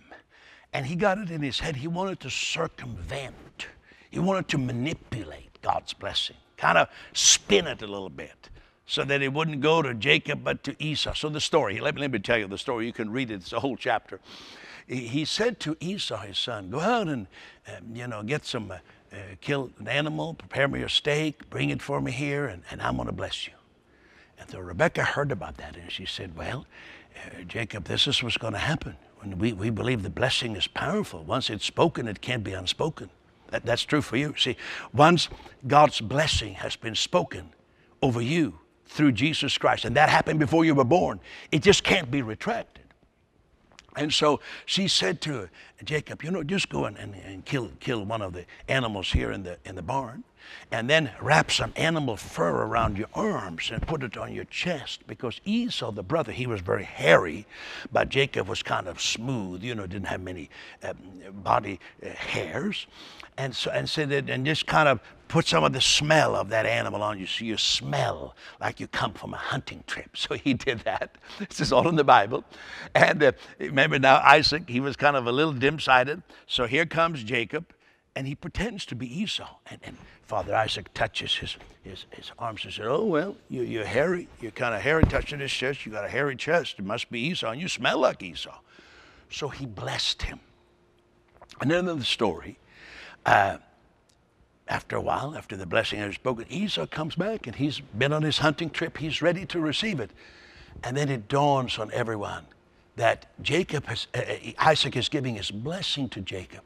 And 0.73 0.85
he 0.85 0.95
got 0.95 1.17
it 1.17 1.29
in 1.29 1.41
his 1.41 1.59
head. 1.59 1.75
He 1.75 1.87
wanted 1.87 2.21
to 2.21 2.29
circumvent 2.29 3.67
he 4.11 4.19
wanted 4.19 4.47
to 4.49 4.57
manipulate 4.57 5.61
God's 5.61 5.93
blessing, 5.93 6.35
kind 6.57 6.77
of 6.77 6.89
spin 7.13 7.65
it 7.65 7.81
a 7.81 7.87
little 7.87 8.09
bit 8.09 8.49
so 8.85 9.05
that 9.05 9.21
it 9.21 9.31
wouldn't 9.31 9.61
go 9.61 9.81
to 9.81 9.93
Jacob 9.93 10.43
but 10.43 10.63
to 10.65 10.75
Esau. 10.83 11.13
So 11.13 11.29
the 11.29 11.39
story, 11.39 11.79
let 11.79 11.95
me, 11.95 12.01
let 12.01 12.11
me 12.11 12.19
tell 12.19 12.37
you 12.37 12.47
the 12.47 12.57
story. 12.57 12.85
You 12.85 12.93
can 12.93 13.09
read 13.09 13.31
it, 13.31 13.35
it's 13.35 13.53
a 13.53 13.59
whole 13.59 13.77
chapter. 13.77 14.19
He 14.85 15.23
said 15.23 15.59
to 15.61 15.77
Esau, 15.79 16.17
his 16.17 16.37
son, 16.37 16.69
Go 16.69 16.81
out 16.81 17.07
and, 17.07 17.27
um, 17.67 17.95
you 17.95 18.07
know, 18.07 18.21
get 18.21 18.45
some, 18.45 18.71
uh, 18.71 18.79
uh, 19.13 19.17
kill 19.39 19.71
an 19.79 19.87
animal, 19.87 20.33
prepare 20.33 20.67
me 20.67 20.81
a 20.81 20.89
steak, 20.89 21.49
bring 21.49 21.69
it 21.69 21.81
for 21.81 22.01
me 22.01 22.11
here, 22.11 22.47
and, 22.47 22.63
and 22.69 22.81
I'm 22.81 22.97
going 22.97 23.07
to 23.07 23.13
bless 23.13 23.47
you. 23.47 23.53
And 24.37 24.49
so 24.49 24.59
Rebecca 24.59 25.03
heard 25.03 25.31
about 25.31 25.57
that 25.57 25.77
and 25.77 25.89
she 25.91 26.05
said, 26.05 26.35
Well, 26.35 26.65
uh, 27.15 27.43
Jacob, 27.43 27.85
this 27.85 28.07
is 28.07 28.21
what's 28.21 28.37
going 28.37 28.53
to 28.53 28.59
happen. 28.59 28.97
When 29.19 29.37
we, 29.37 29.53
we 29.53 29.69
believe 29.69 30.01
the 30.01 30.09
blessing 30.09 30.55
is 30.55 30.67
powerful. 30.67 31.23
Once 31.23 31.49
it's 31.49 31.65
spoken, 31.65 32.07
it 32.07 32.21
can't 32.21 32.43
be 32.43 32.53
unspoken. 32.53 33.11
That, 33.51 33.65
that's 33.65 33.83
true 33.83 34.01
for 34.01 34.17
you. 34.17 34.33
See, 34.37 34.57
once 34.93 35.29
God's 35.67 36.01
blessing 36.01 36.55
has 36.55 36.75
been 36.75 36.95
spoken 36.95 37.53
over 38.01 38.21
you 38.21 38.59
through 38.87 39.11
Jesus 39.11 39.57
Christ, 39.57 39.85
and 39.85 39.95
that 39.95 40.09
happened 40.09 40.39
before 40.39 40.65
you 40.65 40.73
were 40.73 40.83
born, 40.83 41.19
it 41.51 41.61
just 41.61 41.83
can't 41.83 42.09
be 42.09 42.21
retracted. 42.21 42.85
And 43.97 44.11
so 44.11 44.39
she 44.65 44.87
said 44.87 45.19
to 45.21 45.49
Jacob, 45.83 46.23
you 46.23 46.31
know, 46.31 46.43
just 46.43 46.69
go 46.69 46.85
and, 46.85 46.97
and, 46.97 47.13
and, 47.13 47.45
kill, 47.45 47.71
kill 47.79 48.05
one 48.05 48.21
of 48.21 48.33
the 48.33 48.45
animals 48.69 49.11
here 49.11 49.31
in 49.31 49.43
the, 49.43 49.57
in 49.65 49.75
the 49.75 49.81
barn, 49.81 50.23
and 50.71 50.89
then 50.89 51.11
wrap 51.21 51.51
some 51.51 51.73
animal 51.75 52.17
fur 52.17 52.63
around 52.63 52.97
your 52.97 53.07
arms 53.13 53.69
and 53.71 53.81
put 53.85 54.03
it 54.03 54.17
on 54.17 54.33
your 54.33 54.45
chest. 54.45 55.01
Because 55.07 55.41
Esau, 55.45 55.91
the 55.91 56.03
brother, 56.03 56.31
he 56.31 56.47
was 56.47 56.61
very 56.61 56.83
hairy, 56.83 57.45
but 57.91 58.09
Jacob 58.09 58.47
was 58.47 58.63
kind 58.63 58.87
of 58.87 59.01
smooth, 59.01 59.63
you 59.63 59.75
know, 59.75 59.87
didn't 59.87 60.07
have 60.07 60.21
many 60.21 60.49
um, 60.83 60.97
body 61.43 61.79
uh, 62.05 62.09
hairs 62.09 62.87
and 63.37 63.55
so 63.55 63.71
and 63.71 63.89
said 63.89 64.09
that, 64.09 64.29
and 64.29 64.45
just 64.45 64.67
kind 64.67 64.87
of 64.87 64.99
put 65.27 65.47
some 65.47 65.63
of 65.63 65.73
the 65.73 65.81
smell 65.81 66.35
of 66.35 66.49
that 66.49 66.65
animal 66.65 67.01
on 67.01 67.17
you 67.17 67.25
so 67.25 67.45
you 67.45 67.57
smell 67.57 68.35
like 68.59 68.79
you 68.79 68.87
come 68.87 69.13
from 69.13 69.33
a 69.33 69.37
hunting 69.37 69.83
trip. 69.87 70.17
So 70.17 70.35
he 70.35 70.53
did 70.53 70.79
that. 70.79 71.15
This 71.39 71.59
is 71.61 71.71
all 71.71 71.87
in 71.87 71.95
the 71.95 72.03
Bible. 72.03 72.43
And 72.93 73.23
uh, 73.23 73.31
remember 73.57 73.97
now, 73.97 74.17
Isaac, 74.17 74.69
he 74.69 74.79
was 74.79 74.95
kind 74.95 75.15
of 75.15 75.25
a 75.27 75.31
little 75.31 75.53
dim 75.53 75.79
sighted. 75.79 76.21
So 76.47 76.67
here 76.67 76.85
comes 76.85 77.23
Jacob. 77.23 77.65
And 78.15 78.27
he 78.27 78.35
pretends 78.35 78.85
to 78.87 78.95
be 78.95 79.21
Esau. 79.21 79.47
And, 79.69 79.79
and 79.83 79.97
Father 80.23 80.55
Isaac 80.55 80.93
touches 80.93 81.35
his, 81.35 81.57
his, 81.83 82.05
his 82.11 82.31
arms 82.37 82.65
and 82.65 82.73
says, 82.73 82.85
Oh, 82.87 83.05
well, 83.05 83.37
you, 83.49 83.61
you're 83.63 83.85
hairy. 83.85 84.27
You're 84.41 84.51
kind 84.51 84.75
of 84.75 84.81
hairy 84.81 85.03
touching 85.03 85.39
his 85.39 85.51
chest. 85.51 85.85
You 85.85 85.91
got 85.91 86.05
a 86.05 86.09
hairy 86.09 86.35
chest. 86.35 86.75
It 86.79 86.85
must 86.85 87.09
be 87.09 87.19
Esau. 87.19 87.51
And 87.51 87.61
you 87.61 87.67
smell 87.67 87.99
like 87.99 88.21
Esau. 88.21 88.57
So 89.29 89.47
he 89.47 89.65
blessed 89.65 90.23
him. 90.23 90.39
And 91.61 91.71
then 91.71 91.87
in 91.87 91.99
the 91.99 92.05
story, 92.05 92.57
uh, 93.25 93.57
after 94.67 94.95
a 94.95 95.01
while, 95.01 95.35
after 95.35 95.55
the 95.55 95.65
blessing 95.65 95.99
had 95.99 96.13
spoken, 96.13 96.45
Esau 96.49 96.87
comes 96.87 97.15
back 97.15 97.47
and 97.47 97.55
he's 97.55 97.79
been 97.79 98.13
on 98.13 98.23
his 98.23 98.39
hunting 98.39 98.69
trip. 98.69 98.97
He's 98.97 99.21
ready 99.21 99.45
to 99.47 99.59
receive 99.59 99.99
it. 99.99 100.11
And 100.83 100.97
then 100.97 101.09
it 101.09 101.27
dawns 101.27 101.77
on 101.77 101.91
everyone 101.93 102.45
that 102.95 103.27
Jacob 103.41 103.85
has, 103.85 104.07
uh, 104.13 104.21
Isaac 104.57 104.97
is 104.97 105.07
giving 105.07 105.35
his 105.35 105.51
blessing 105.51 106.09
to 106.09 106.21
Jacob. 106.21 106.61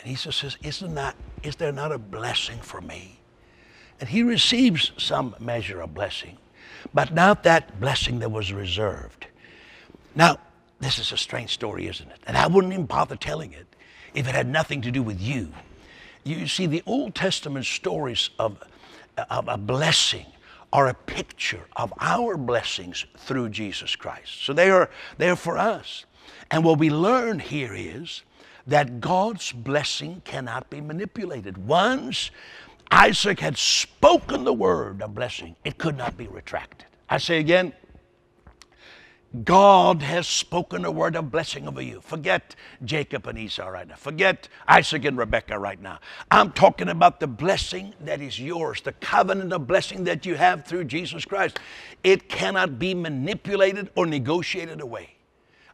And 0.00 0.12
Esau 0.12 0.30
says, 0.30 0.56
Isn't 0.62 0.94
that, 0.94 1.16
is 1.42 1.56
there 1.56 1.72
not 1.72 1.92
a 1.92 1.98
blessing 1.98 2.58
for 2.60 2.80
me? 2.80 3.20
And 4.00 4.08
he 4.08 4.22
receives 4.22 4.92
some 4.96 5.34
measure 5.38 5.80
of 5.82 5.92
blessing, 5.92 6.38
but 6.94 7.12
not 7.12 7.42
that 7.42 7.80
blessing 7.80 8.20
that 8.20 8.30
was 8.30 8.52
reserved. 8.52 9.26
Now, 10.14 10.38
this 10.80 10.98
is 10.98 11.12
a 11.12 11.18
strange 11.18 11.50
story, 11.50 11.86
isn't 11.86 12.10
it? 12.10 12.18
And 12.26 12.36
I 12.36 12.46
wouldn't 12.46 12.72
even 12.72 12.86
bother 12.86 13.16
telling 13.16 13.52
it 13.52 13.66
if 14.14 14.26
it 14.26 14.34
had 14.34 14.48
nothing 14.48 14.80
to 14.82 14.90
do 14.90 15.02
with 15.02 15.20
you. 15.20 15.52
You 16.24 16.46
see, 16.46 16.66
the 16.66 16.82
Old 16.86 17.14
Testament 17.14 17.66
stories 17.66 18.30
of, 18.38 18.62
of 19.28 19.48
a 19.48 19.58
blessing 19.58 20.26
are 20.72 20.88
a 20.88 20.94
picture 20.94 21.66
of 21.76 21.92
our 22.00 22.36
blessings 22.36 23.04
through 23.18 23.50
Jesus 23.50 23.96
Christ. 23.96 24.44
So 24.44 24.52
they 24.52 24.70
are, 24.70 24.88
they 25.18 25.28
are 25.28 25.36
for 25.36 25.58
us. 25.58 26.06
And 26.50 26.64
what 26.64 26.78
we 26.78 26.90
learn 26.90 27.38
here 27.38 27.74
is 27.74 28.22
that 28.70 29.00
God's 29.00 29.50
blessing 29.50 30.22
cannot 30.24 30.70
be 30.70 30.80
manipulated. 30.80 31.58
Once 31.58 32.30
Isaac 32.88 33.40
had 33.40 33.58
spoken 33.58 34.44
the 34.44 34.52
word 34.52 35.02
of 35.02 35.12
blessing, 35.12 35.56
it 35.64 35.76
could 35.76 35.96
not 35.96 36.16
be 36.16 36.28
retracted. 36.28 36.86
I 37.08 37.18
say 37.18 37.40
again, 37.40 37.72
God 39.44 40.02
has 40.02 40.28
spoken 40.28 40.84
a 40.84 40.90
word 40.90 41.16
of 41.16 41.32
blessing 41.32 41.66
over 41.66 41.82
you. 41.82 42.00
Forget 42.00 42.54
Jacob 42.84 43.26
and 43.26 43.38
Esau 43.38 43.66
right 43.66 43.88
now. 43.88 43.96
Forget 43.96 44.48
Isaac 44.68 45.04
and 45.04 45.18
Rebekah 45.18 45.58
right 45.58 45.80
now. 45.80 45.98
I'm 46.30 46.52
talking 46.52 46.88
about 46.88 47.18
the 47.18 47.26
blessing 47.26 47.94
that 48.00 48.20
is 48.20 48.38
yours, 48.38 48.82
the 48.82 48.92
covenant 48.92 49.52
of 49.52 49.66
blessing 49.66 50.04
that 50.04 50.24
you 50.26 50.36
have 50.36 50.64
through 50.64 50.84
Jesus 50.84 51.24
Christ. 51.24 51.58
It 52.04 52.28
cannot 52.28 52.78
be 52.78 52.94
manipulated 52.94 53.90
or 53.96 54.06
negotiated 54.06 54.80
away. 54.80 55.16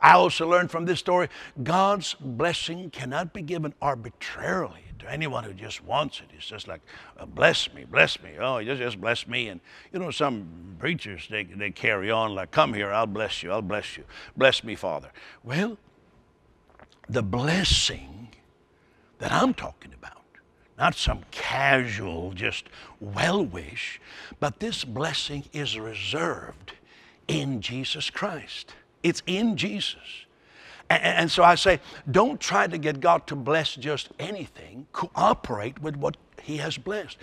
I 0.01 0.13
also 0.13 0.49
learned 0.49 0.71
from 0.71 0.85
this 0.85 0.99
story 0.99 1.29
God's 1.63 2.15
blessing 2.15 2.91
cannot 2.91 3.33
be 3.33 3.43
given 3.43 3.75
arbitrarily 3.81 4.83
to 4.99 5.11
anyone 5.11 5.45
who 5.45 5.53
just 5.53 5.85
wants 5.85 6.21
it. 6.21 6.27
It's 6.37 6.47
just 6.47 6.69
like, 6.69 6.81
uh, 7.19 7.27
bless 7.27 7.73
me, 7.73 7.85
bless 7.85 8.23
me. 8.23 8.33
Oh, 8.41 8.63
just, 8.63 8.81
just 8.81 9.01
bless 9.01 9.27
me. 9.27 9.49
And 9.49 9.61
you 9.93 9.99
know, 9.99 10.11
some 10.11 10.77
preachers, 10.79 11.27
they, 11.31 11.45
they 11.45 11.71
carry 11.71 12.11
on 12.11 12.35
like, 12.35 12.51
come 12.51 12.75
here, 12.75 12.93
I'll 12.93 13.07
bless 13.07 13.43
you, 13.43 13.53
I'll 13.53 13.63
bless 13.63 13.97
you. 13.97 14.05
Bless 14.37 14.65
me, 14.65 14.75
Father. 14.75 15.11
Well, 15.45 15.79
the 17.09 17.23
blessing 17.23 18.29
that 19.19 19.33
I'm 19.33 19.55
talking 19.55 19.93
about, 19.95 20.13
not 20.79 20.95
some 20.95 21.21
casual, 21.31 22.33
just 22.33 22.67
well 23.01 23.45
wish, 23.45 24.01
but 24.41 24.61
this 24.61 24.85
blessing 24.85 25.45
is 25.53 25.79
reserved 25.79 26.73
in 27.29 27.61
Jesus 27.61 28.11
Christ. 28.11 28.75
It's 29.07 29.23
in 29.25 29.57
Jesus. 29.57 30.27
And, 30.90 31.03
and, 31.05 31.31
so 31.31 31.45
I 31.45 31.55
say, 31.55 31.79
don't 32.11 32.40
try 32.40 32.66
to 32.66 32.77
get 32.77 32.99
God 32.99 33.25
to 33.29 33.37
bless 33.37 33.77
just 33.77 34.09
anything. 34.19 34.88
Cooperate 34.92 35.81
with 35.81 35.95
what 35.95 36.16
He 36.42 36.57
has 36.57 36.77
blessed. 36.77 37.16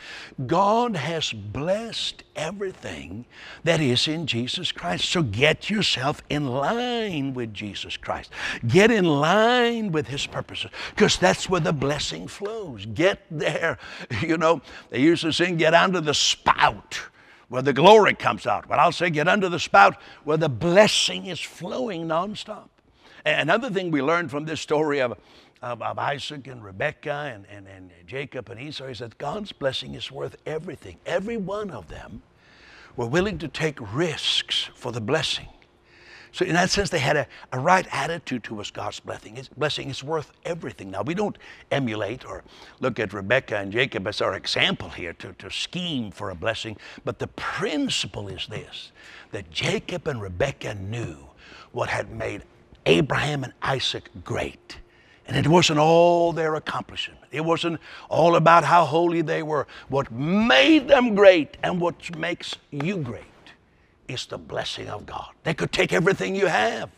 God 0.47 0.95
has 0.95 1.33
blessed 1.33 2.23
everything 2.37 3.25
that 3.65 3.81
is 3.81 4.07
in 4.07 4.27
Jesus 4.27 4.71
Christ. 4.71 5.09
So 5.09 5.23
get 5.23 5.69
yourself 5.69 6.21
in 6.29 6.47
line 6.47 7.33
with 7.33 7.53
Jesus 7.53 7.97
Christ. 7.97 8.31
Get 8.65 8.89
in 8.89 9.03
line 9.03 9.91
with 9.91 10.07
His 10.07 10.25
purposes, 10.25 10.71
because 10.91 11.17
that's 11.17 11.49
where 11.49 11.61
the 11.61 11.73
blessing 11.73 12.29
flows. 12.29 12.85
Get 12.85 13.19
there. 13.29 13.77
You 14.21 14.37
know, 14.37 14.61
they 14.89 15.01
used 15.01 15.23
to 15.23 15.33
sing, 15.33 15.57
get 15.57 15.73
under 15.73 15.99
the 15.99 16.13
spout 16.13 17.01
where 17.53 17.61
the 17.61 17.71
glory 17.71 18.15
comes 18.15 18.47
out. 18.47 18.67
But 18.67 18.79
I'll 18.79 18.91
say, 18.91 19.11
get 19.11 19.27
under 19.27 19.47
the 19.47 19.59
spout 19.59 20.01
where 20.23 20.37
the 20.37 20.49
blessing 20.49 21.27
is 21.27 21.39
flowing 21.39 22.07
nonstop. 22.07 22.69
Another 23.27 23.69
thing 23.69 23.91
we 23.91 24.01
learned 24.01 24.31
from 24.31 24.45
this 24.45 24.59
story 24.59 25.01
of, 25.01 25.11
of, 25.61 25.79
of 25.83 25.99
Isaac 25.99 26.47
and 26.47 26.63
Rebekah 26.63 27.31
and, 27.31 27.45
and, 27.55 27.67
and 27.67 27.91
Jacob 28.07 28.49
and 28.49 28.59
Esau 28.59 28.85
is 28.85 28.97
that 28.99 29.19
God's 29.19 29.51
blessing 29.51 29.93
is 29.93 30.11
worth 30.11 30.35
everything. 30.47 30.97
Every 31.05 31.37
one 31.37 31.69
of 31.69 31.89
them 31.89 32.23
were 32.95 33.05
willing 33.05 33.37
to 33.37 33.47
take 33.47 33.77
risks 33.93 34.71
for 34.73 34.91
the 34.91 34.99
blessing. 34.99 35.49
So 36.33 36.45
in 36.45 36.53
that 36.55 36.71
sense, 36.71 36.89
they 36.89 36.99
had 36.99 37.15
a, 37.15 37.27
a 37.51 37.59
right 37.59 37.87
attitude 37.91 38.43
towards 38.43 38.71
God's 38.71 38.99
blessing. 38.99 39.35
His 39.35 39.47
blessing 39.47 39.91
is 39.91 40.03
worth 40.03 40.31
everything. 40.45 40.89
Now, 40.89 41.03
we 41.03 41.13
don't 41.13 41.37
emulate 41.69 42.25
or 42.25 42.43
look 42.79 42.99
at 42.99 43.13
Rebecca 43.13 43.57
and 43.57 43.71
Jacob 43.71 44.07
as 44.07 44.19
our 44.19 44.33
example 44.33 44.89
here 44.89 45.13
to, 45.13 45.33
to 45.33 45.51
scheme 45.51 46.09
for 46.09 46.31
a 46.31 46.35
blessing, 46.35 46.75
but 47.05 47.19
the 47.19 47.27
principle 47.27 48.27
is 48.29 48.47
this, 48.47 48.91
that 49.31 49.51
Jacob 49.51 50.07
and 50.07 50.19
Rebecca 50.19 50.73
knew 50.73 51.17
what 51.71 51.89
had 51.89 52.09
made 52.09 52.41
Abraham 52.87 53.43
and 53.43 53.53
Isaac 53.61 54.09
great. 54.23 54.77
And 55.27 55.37
it 55.37 55.47
wasn't 55.47 55.77
all 55.77 56.33
their 56.33 56.55
accomplishment. 56.55 57.19
It 57.31 57.41
wasn't 57.41 57.79
all 58.09 58.35
about 58.35 58.63
how 58.63 58.85
holy 58.85 59.21
they 59.21 59.43
were. 59.43 59.67
What 59.87 60.11
made 60.11 60.87
them 60.87 61.13
great 61.13 61.57
and 61.61 61.79
what 61.79 62.17
makes 62.17 62.55
you 62.71 62.97
great 62.97 63.32
is 64.07 64.25
the 64.25 64.37
blessing 64.37 64.87
of 64.89 65.05
God. 65.05 65.29
They 65.43 65.53
could 65.53 65.71
take 65.71 65.93
everything 65.93 66.35
you 66.35 66.47
have, 66.47 66.89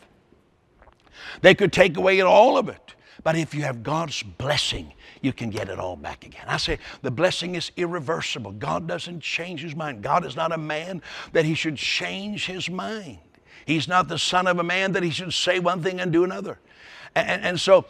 they 1.40 1.54
could 1.54 1.72
take 1.72 1.96
away 1.96 2.20
all 2.20 2.56
of 2.56 2.68
it. 2.68 2.94
But 3.24 3.34
if 3.34 3.54
you 3.54 3.62
have 3.62 3.82
God's 3.82 4.22
blessing, 4.22 4.92
you 5.20 5.32
can 5.32 5.50
get 5.50 5.68
it 5.68 5.80
all 5.80 5.96
back 5.96 6.24
again. 6.24 6.44
I 6.46 6.58
say 6.58 6.78
the 7.02 7.10
blessing 7.10 7.56
is 7.56 7.72
irreversible. 7.76 8.52
God 8.52 8.86
doesn't 8.86 9.20
change 9.20 9.62
his 9.62 9.74
mind. 9.74 10.00
God 10.00 10.24
is 10.24 10.36
not 10.36 10.52
a 10.52 10.58
man 10.58 11.02
that 11.32 11.44
he 11.44 11.54
should 11.54 11.76
change 11.76 12.46
his 12.46 12.70
mind. 12.70 13.18
He's 13.64 13.88
not 13.88 14.06
the 14.06 14.18
son 14.18 14.46
of 14.46 14.60
a 14.60 14.62
man 14.62 14.92
that 14.92 15.02
he 15.02 15.10
should 15.10 15.34
say 15.34 15.58
one 15.58 15.82
thing 15.82 15.98
and 15.98 16.12
do 16.12 16.22
another. 16.22 16.60
And, 17.16 17.44
and 17.44 17.60
so 17.60 17.86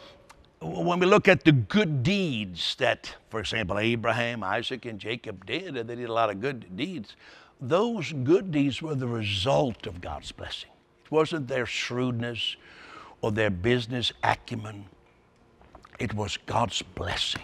when 0.59 0.99
we 0.99 1.05
look 1.05 1.27
at 1.27 1.43
the 1.43 1.51
good 1.51 2.01
deeds 2.01 2.75
that, 2.79 3.15
for 3.29 3.39
example, 3.39 3.77
Abraham, 3.77 4.43
Isaac, 4.43 4.85
and 4.85 4.97
Jacob 4.97 5.45
did, 5.45 5.77
and 5.77 5.87
they 5.87 5.95
did 5.95 6.09
a 6.09 6.13
lot 6.13 6.31
of 6.31 6.41
good 6.41 6.75
deeds, 6.75 7.15
those 7.59 8.11
good 8.11 8.51
deeds 8.51 8.81
were 8.81 8.95
the 8.95 9.07
result 9.07 9.87
of 9.87 10.01
God's 10.01 10.31
blessing. 10.31 10.69
It 11.05 11.11
wasn't 11.11 11.47
their 11.47 11.65
shrewdness 11.65 12.55
or 13.21 13.31
their 13.31 13.49
business 13.49 14.13
acumen, 14.23 14.85
it 15.99 16.13
was 16.13 16.37
God's 16.45 16.81
blessing. 16.81 17.41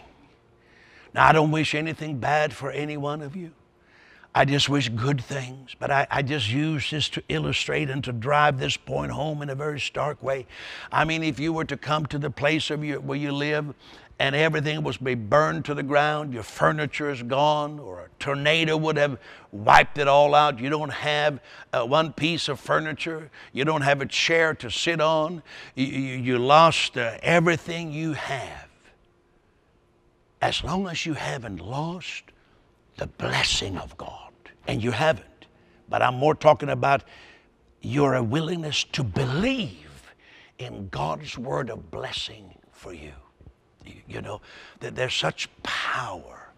Now, 1.13 1.28
I 1.28 1.32
don't 1.32 1.52
wish 1.52 1.76
anything 1.76 2.19
bad 2.19 2.54
for 2.54 2.71
any 2.71 2.97
one 2.97 3.21
of 3.21 3.36
you. 3.36 3.52
I 4.35 4.45
just 4.45 4.67
wish 4.67 4.89
good 4.89 5.23
things, 5.23 5.75
but 5.77 5.91
I, 5.91 6.07
I, 6.09 6.23
just 6.23 6.49
use 6.49 6.89
this 6.89 7.07
to 7.09 7.23
illustrate 7.29 7.91
and 7.91 8.03
to 8.03 8.11
drive 8.11 8.57
this 8.57 8.75
point 8.75 9.11
home 9.11 9.43
in 9.43 9.49
a 9.51 9.55
very 9.55 9.79
stark 9.79 10.23
way. 10.23 10.47
I 10.91 11.05
mean, 11.05 11.21
if 11.21 11.39
you 11.39 11.53
were 11.53 11.65
to 11.65 11.77
come 11.77 12.07
to 12.07 12.17
the 12.17 12.31
place 12.31 12.71
of 12.71 12.83
you, 12.83 12.99
where 12.99 13.17
you 13.17 13.31
live 13.31 13.75
and 14.17 14.35
everything 14.35 14.83
was 14.83 14.97
be 14.97 15.13
burned 15.13 15.65
to 15.65 15.75
the 15.75 15.83
ground, 15.83 16.33
your 16.33 16.41
furniture 16.41 17.11
is 17.11 17.21
gone, 17.21 17.79
or 17.79 18.05
a 18.05 18.07
tornado 18.17 18.75
would 18.75 18.97
have 18.97 19.19
wiped 19.51 19.99
it 19.99 20.07
all 20.07 20.33
out. 20.33 20.59
You 20.59 20.69
don't 20.69 20.93
have 20.93 21.39
uh, 21.71 21.85
one 21.85 22.11
piece 22.11 22.47
of 22.47 22.59
furniture, 22.59 23.29
you 23.51 23.65
don't 23.65 23.81
have 23.81 24.01
a 24.01 24.05
chair 24.07 24.55
to 24.55 24.71
sit 24.71 24.99
on, 24.99 25.43
you, 25.75 25.85
you, 25.85 26.17
you 26.17 26.39
lost 26.39 26.97
uh, 26.97 27.17
everything 27.21 27.91
you 27.91 28.13
have. 28.13 28.67
As 30.41 30.63
long 30.63 30.87
as 30.87 31.05
you 31.05 31.13
haven't 31.13 31.59
lost 31.59 32.23
the 32.97 33.07
blessing 33.07 33.77
of 33.77 33.95
God, 33.97 34.22
and 34.67 34.84
you 34.84 34.91
haven't, 34.91 35.47
but 35.89 36.02
I'm 36.02 36.15
more 36.15 36.36
talking 36.36 36.69
about 36.69 37.04
your 37.82 38.21
willingness 38.23 38.84
to 38.86 39.04
believe 39.04 40.13
in 40.58 40.88
God's 40.89 41.38
word 41.38 41.69
of 41.69 41.91
blessing 41.91 42.56
for 42.71 42.93
you. 42.93 43.12
You 44.08 44.21
know, 44.21 44.41
that 44.80 44.95
there's 44.95 45.13
such 45.13 45.49
power 45.62 46.49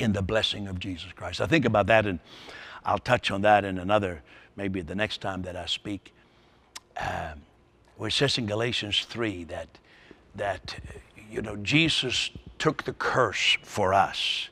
in 0.00 0.12
the 0.12 0.22
blessing 0.22 0.66
of 0.66 0.80
Jesus 0.80 1.12
Christ. 1.12 1.40
I 1.40 1.46
think 1.46 1.64
about 1.64 1.86
that, 1.86 2.06
and 2.06 2.18
I'll 2.84 2.98
touch 2.98 3.30
on 3.30 3.42
that 3.42 3.64
in 3.64 3.78
another, 3.78 4.22
maybe 4.56 4.80
the 4.80 4.94
next 4.94 5.20
time 5.20 5.42
that 5.42 5.54
I 5.54 5.66
speak. 5.66 6.12
Um, 6.96 7.42
where 7.96 8.08
it 8.08 8.12
says 8.12 8.38
in 8.38 8.46
Galatians 8.46 9.04
3 9.04 9.44
that, 9.44 9.68
that, 10.34 10.76
you 11.30 11.42
know, 11.42 11.56
Jesus 11.56 12.30
took 12.58 12.84
the 12.84 12.94
curse 12.94 13.58
for 13.62 13.92
us. 13.92 14.48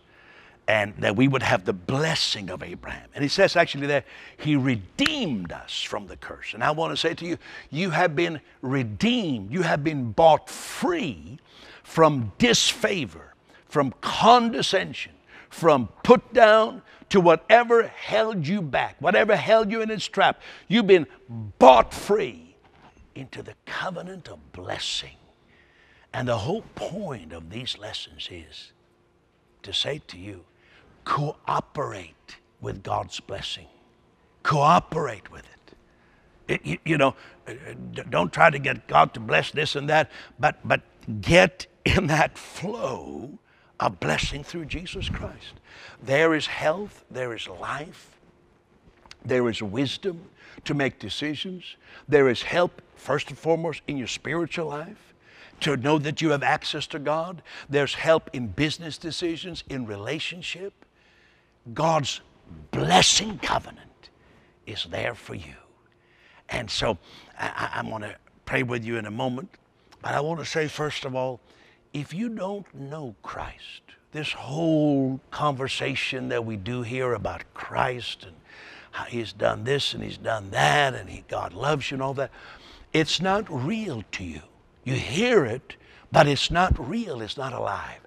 And 0.69 0.93
that 0.99 1.17
we 1.17 1.27
would 1.27 1.43
have 1.43 1.65
the 1.65 1.73
blessing 1.73 2.51
of 2.51 2.63
Abraham. 2.63 3.09
And 3.15 3.23
he 3.25 3.29
says 3.29 3.57
actually 3.57 3.87
that 3.87 4.05
he 4.37 4.55
redeemed 4.55 5.51
us 5.51 5.83
from 5.83 6.07
the 6.07 6.17
curse. 6.19 6.53
And 6.53 6.63
I 6.63 6.71
want 6.73 6.93
to 6.93 6.97
say 6.97 7.15
to 7.15 7.27
you, 7.27 7.39
you 7.71 7.89
have 7.89 8.15
been 8.15 8.39
redeemed, 8.61 9.51
you 9.51 9.63
have 9.63 9.83
been 9.83 10.13
bought 10.13 10.51
free 10.51 11.39
from 11.83 12.33
disfavor, 12.37 13.33
from 13.67 13.95
condescension, 14.03 15.13
from 15.49 15.89
put 16.03 16.35
down 16.35 16.83
to 17.09 17.19
whatever 17.23 17.89
held 17.89 18.47
you 18.47 18.61
back, 18.61 18.97
whatever 19.01 19.37
held 19.37 19.71
you 19.71 19.81
in 19.81 19.91
its 19.91 20.07
trap. 20.07 20.43
You've 20.69 20.87
been 20.87 21.07
bought 21.59 21.95
free 21.95 22.57
into 23.15 23.43
the 23.43 23.55
covenant 23.65 24.29
of 24.29 24.53
blessing. 24.53 25.17
And 26.13 26.29
the 26.29 26.37
whole 26.37 26.65
point 26.75 27.33
of 27.33 27.49
these 27.49 27.79
lessons 27.79 28.29
is 28.31 28.73
to 29.63 29.73
say 29.73 30.03
to 30.09 30.19
you, 30.19 30.45
cooperate 31.09 32.37
with 32.61 32.83
God's 32.83 33.19
blessing. 33.19 33.67
Cooperate 34.43 35.33
with 35.33 35.43
it. 35.43 36.55
it 36.55 36.67
you, 36.67 36.79
you, 36.85 36.99
know, 36.99 37.15
uh, 37.47 37.53
don't 38.11 38.31
try 38.31 38.51
to 38.51 38.59
get 38.59 38.87
God 38.87 39.15
to 39.15 39.21
bless 39.21 39.51
this 39.51 39.75
and 39.75 39.89
that, 39.89 40.11
but, 40.39 40.57
but 40.69 40.83
get 41.23 41.67
in 41.87 42.09
that 42.09 42.37
flow 42.37 43.39
of 43.81 43.99
blessing 44.01 44.45
through 44.45 44.67
Jesus 44.67 45.09
Christ. 45.09 45.55
There 46.03 46.35
is 46.35 46.47
health, 46.47 47.07
there 47.11 47.35
is 47.35 47.49
life, 47.49 48.19
there 49.25 49.49
is 49.49 49.63
wisdom 49.63 50.21
to 50.67 50.75
make 50.75 50.99
decisions, 50.99 51.77
there 52.07 52.29
is 52.29 52.43
help, 52.43 52.83
first 52.97 53.31
and 53.31 53.39
foremost, 53.39 53.81
in 53.89 53.97
your 53.97 54.09
spiritual 54.09 54.67
life 54.67 55.15
to 55.61 55.77
know 55.77 55.99
that 55.99 56.21
you 56.21 56.31
have 56.31 56.43
access 56.43 56.87
to 56.89 56.99
God. 56.99 57.43
There's 57.69 57.95
help 57.95 58.29
in 58.35 58.49
business 58.49 58.99
decisions, 58.99 59.65
in 59.69 59.87
relationship. 59.87 60.85
God's 61.75 62.21
blessing 62.71 63.39
covenant 63.39 64.11
is 64.67 64.87
there 64.91 65.15
for 65.15 65.35
you. 65.35 65.55
And 66.49 66.71
so 66.71 66.99
I, 67.39 67.71
am 67.75 67.91
going 67.91 68.03
to 68.03 68.17
pray 68.45 68.63
with 68.63 68.85
you 68.85 68.97
in 68.97 69.07
a 69.07 69.11
moment. 69.11 69.51
But 70.01 70.15
I 70.15 70.21
want 70.21 70.41
to 70.41 70.47
say, 70.47 70.69
first 70.69 71.05
of 71.05 71.15
all, 71.15 71.41
if 71.93 72.15
you 72.15 72.29
don't 72.29 72.73
know 72.75 73.15
Christ, 73.23 73.83
this 74.13 74.33
whole 74.33 75.21
conversation 75.31 76.29
that 76.29 76.45
we 76.45 76.57
do 76.57 76.83
here 76.83 77.13
about 77.15 77.43
Christ 77.55 78.25
and 78.25 78.37
how 78.93 79.05
he's 79.05 79.33
done 79.33 79.65
this 79.65 79.95
and 79.95 80.03
he's 80.03 80.19
done 80.19 80.51
that 80.51 80.95
and 80.95 81.09
he, 81.11 81.25
God 81.29 81.53
loves 81.53 81.91
you 81.91 81.97
and 81.97 82.03
all 82.03 82.15
that, 82.15 82.31
it's 82.93 83.21
not 83.21 83.45
real 83.51 84.03
to 84.13 84.25
you. 84.25 84.41
You 84.85 84.95
hear 84.95 85.45
it, 85.45 85.77
but 86.11 86.27
it's 86.27 86.51
not 86.51 86.89
real, 86.89 87.21
it's 87.21 87.37
not 87.37 87.53
alive. 87.53 88.01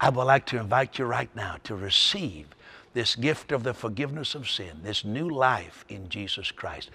I 0.00 0.10
would 0.10 0.24
like 0.24 0.46
to 0.46 0.58
invite 0.58 0.98
you 0.98 1.06
right 1.06 1.34
now 1.34 1.56
to 1.64 1.74
receive 1.74 2.46
this 2.98 3.14
gift 3.14 3.52
of 3.52 3.62
the 3.62 3.72
forgiveness 3.72 4.34
of 4.34 4.50
sin, 4.50 4.80
this 4.82 5.04
new 5.04 5.30
life 5.30 5.84
in 5.88 6.08
Jesus 6.08 6.50
Christ. 6.50 6.90